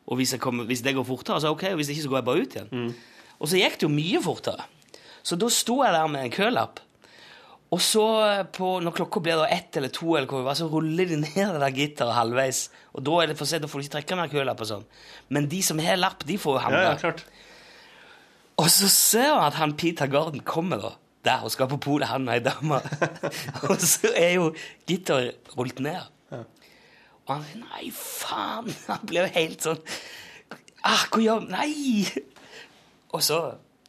[0.07, 2.27] Og hvis, kommer, hvis det går fortere, så ok, og hvis ikke, så går jeg
[2.29, 2.91] bare ut igjen.
[3.39, 4.67] Og så gikk det jo mye fortere.
[5.27, 6.83] Så da sto jeg der med en kølapp.
[7.75, 8.03] Og så,
[8.55, 11.75] på, når klokka blir ett eller to, eller hva så ruller de ned det der
[11.75, 12.61] gitteret halvveis.
[12.95, 14.85] Og da er det for sent, da får du ikke trekke mer kølapp og sånn.
[15.35, 16.85] Men de som har lapp, de får jo Ja, handle.
[16.87, 17.25] ja, klart.
[18.63, 20.93] Og så ser han at han Peter Garden kommer da,
[21.27, 22.79] der og skal på polet, han og ei dame.
[23.69, 24.53] og så er jo
[24.87, 26.13] gitteret rullet ned.
[27.27, 28.71] Og han sier nei, faen!
[28.87, 29.81] Han ble jo helt sånn
[30.87, 32.05] ah, Hva gjør Nei!
[33.11, 33.41] Og så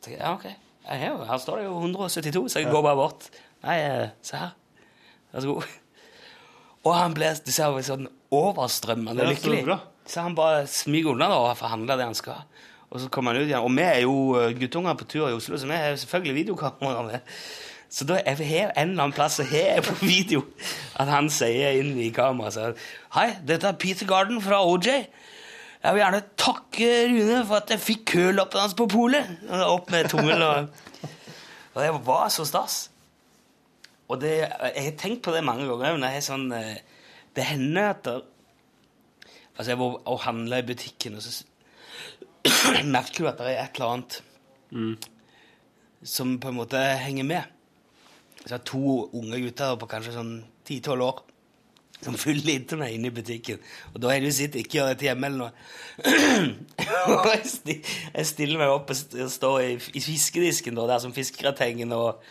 [0.01, 0.47] tenker jeg ja, ok,
[0.87, 3.27] er her står det jo 172, så jeg går bare bort.
[3.67, 4.55] Nei, eh, se her.
[5.33, 5.75] Vær så god.
[6.87, 9.79] Og han ble du ser sånn overstrømmende Ja, lykkelig.
[10.07, 12.45] Så han bare smyger unna da, og forhandler det han skal.
[12.87, 13.65] Og så kommer han ut igjen.
[13.65, 17.03] Og vi er jo eh, guttunger på tur i Oslo, så vi har selvfølgelig videokamera
[17.09, 17.33] med.
[17.91, 20.43] Så da er vi her en eller annen plass og her på video
[20.99, 22.71] at han sier inn i kameraet så,
[23.15, 24.89] Hei, dette er Peter Garden fra OJ.
[25.83, 29.29] Jeg vil gjerne takke Rune for at jeg fikk kølappen hans på polet.
[29.67, 30.67] Opp med tommel og
[31.77, 32.87] Og det var så stas.
[34.07, 35.97] Og det, jeg har tenkt på det mange ganger.
[35.99, 37.05] Når jeg er sånn, eh,
[37.35, 38.25] det hender at der,
[39.57, 41.31] Altså, jeg var og handla i butikken, og så
[42.85, 44.17] merker du at det er et eller annet
[46.05, 47.41] som på en måte henger med.
[48.43, 50.35] Så jeg har to unge gutter på kanskje sånn
[50.67, 51.23] 10-12 år
[51.97, 53.61] som fyller internett meg inne i butikken.
[53.93, 55.51] Og da har de jo sitt ikke gjør dette hjemme eller noe.
[57.33, 62.21] jeg, stiller meg opp og står i, i fiskedisken, da, der som fiskegratengen og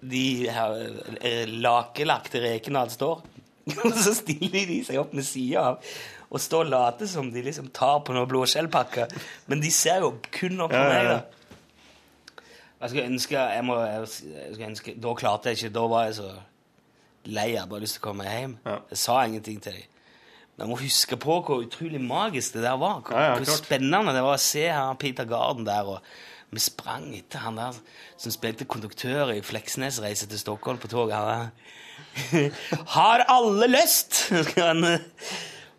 [0.00, 3.22] de eh, lakelagte rekene han står.
[3.84, 5.94] og så stiller de seg opp med sida av
[6.34, 9.12] og står og later som de liksom tar på noen blåskjellpakker.
[9.46, 12.40] Men de ser jo kun opp på Ja, meg, da.
[12.80, 15.74] Jeg skulle ønske, jeg må, jeg skulle ønske Da klarte jeg ikke.
[15.76, 16.30] Da var jeg så
[17.30, 17.46] lei.
[17.54, 18.56] Jeg bare lyst til å komme meg hjem.
[18.66, 18.78] Ja.
[18.90, 19.90] Jeg sa ingenting til dem.
[20.54, 23.00] Men jeg må huske på hvor utrolig magisk det der var.
[23.06, 25.94] Hvor, ja, hvor spennende det var å se her Peter Garden der.
[25.94, 26.02] Og
[26.52, 27.76] vi sprang etter han der
[28.20, 31.14] som spilte konduktør i Fleksnes-reise til Stockholm på toget.
[31.16, 32.50] Han der.
[32.96, 34.28] Har alle lyst?
[34.34, 35.34] Å han, eh,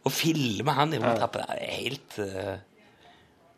[0.05, 1.45] og filme han i rundtrappet.
[1.49, 2.55] Det er helt uh,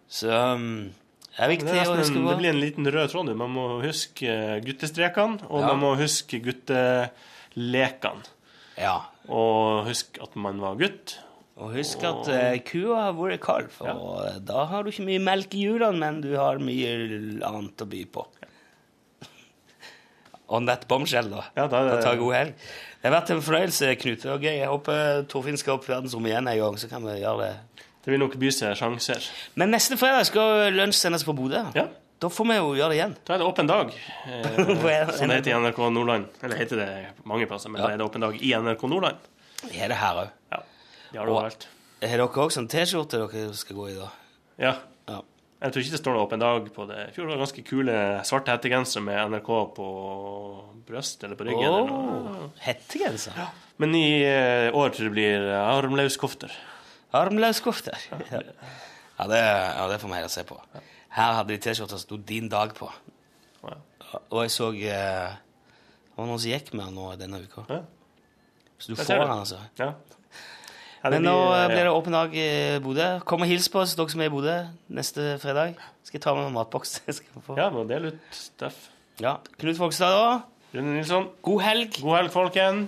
[0.08, 0.94] Så um,
[1.38, 1.74] det er Det, viktig.
[1.78, 3.34] er det nesten en, det blir en liten rød tråd.
[3.38, 5.68] Man må huske eh, guttestrekene, og Ja.
[5.74, 8.24] man må huske guttelekene.
[8.78, 8.96] Ja.
[9.30, 11.18] Og husk at man var gutt.
[11.58, 15.22] Og husk at eh, kua har vært kalv, og eh, da har du ikke mye
[15.26, 16.92] melk i hjulene, men du har mye
[17.48, 18.26] annet å by på.
[20.54, 21.44] On that bombshell, da.
[21.58, 22.54] Ja, da da det- Ta god helg.
[23.02, 24.26] Det har vært en fornøyelse, Knut.
[24.26, 24.42] Og.
[24.44, 27.56] Jeg håper Torfinn skal opp verdensrommet igjen en gang, så kan vi gjøre det.
[28.06, 29.28] Det vil nok by seg sjanser.
[29.56, 31.66] Men neste fredag skal lunsj sendes på Bodø.
[31.76, 31.88] Ja,
[32.20, 33.16] Da får vi jo gjøre det igjen.
[33.26, 33.92] da er det åpen dag,
[34.26, 36.26] eh, som det heter i NRK Nordland.
[36.42, 36.88] Eller heter det
[37.26, 39.18] mange plasser, men da er det åpen dag i NRK Nordland.
[39.62, 40.30] Det er det her òg.
[40.52, 40.62] Ja,
[41.12, 41.68] de har det overalt.
[42.02, 44.08] Har dere også en T-skjorte dere skal gå i da?
[44.62, 44.74] Ja.
[45.08, 45.22] Ja.
[45.58, 46.98] Jeg tror ikke det står noe åpen dag på det.
[47.10, 47.94] I fjor var det ganske kule
[48.30, 49.48] svarte hettegensere med NRK
[49.78, 49.88] på
[50.88, 51.94] brøst eller på ryggen.
[51.98, 53.40] Oh, Hettegenser.
[53.82, 56.54] Men i eh, år tror jeg det blir eh, armlauskofter.
[57.18, 57.98] Armlauskofter.
[58.30, 58.44] Ja.
[59.18, 60.60] Ja, det, ja, det får vi heller se på.
[61.18, 62.92] Her hadde de T-skjorta som sto 'Din dag' på.
[64.30, 67.66] Og jeg så eh, Det var noen som gikk med den nå denne uka.
[68.78, 69.18] Så du får det.
[69.26, 69.58] den, altså.
[69.82, 69.90] Ja.
[71.16, 72.48] Men nå blir, eh, det åpen dag i
[72.84, 73.08] Bodø.
[73.26, 74.56] Kom og hils på oss, dere som er i Bodø,
[74.90, 75.76] neste fredag.
[76.04, 77.00] Skal jeg ta med meg matboks?
[77.58, 78.90] Ja, må dele ut stuff.
[79.20, 79.38] Ja.
[79.60, 80.42] Knut Fogstad, òg.
[80.76, 82.02] Rune Nilsson, God helg.
[82.02, 82.88] god helg, folken.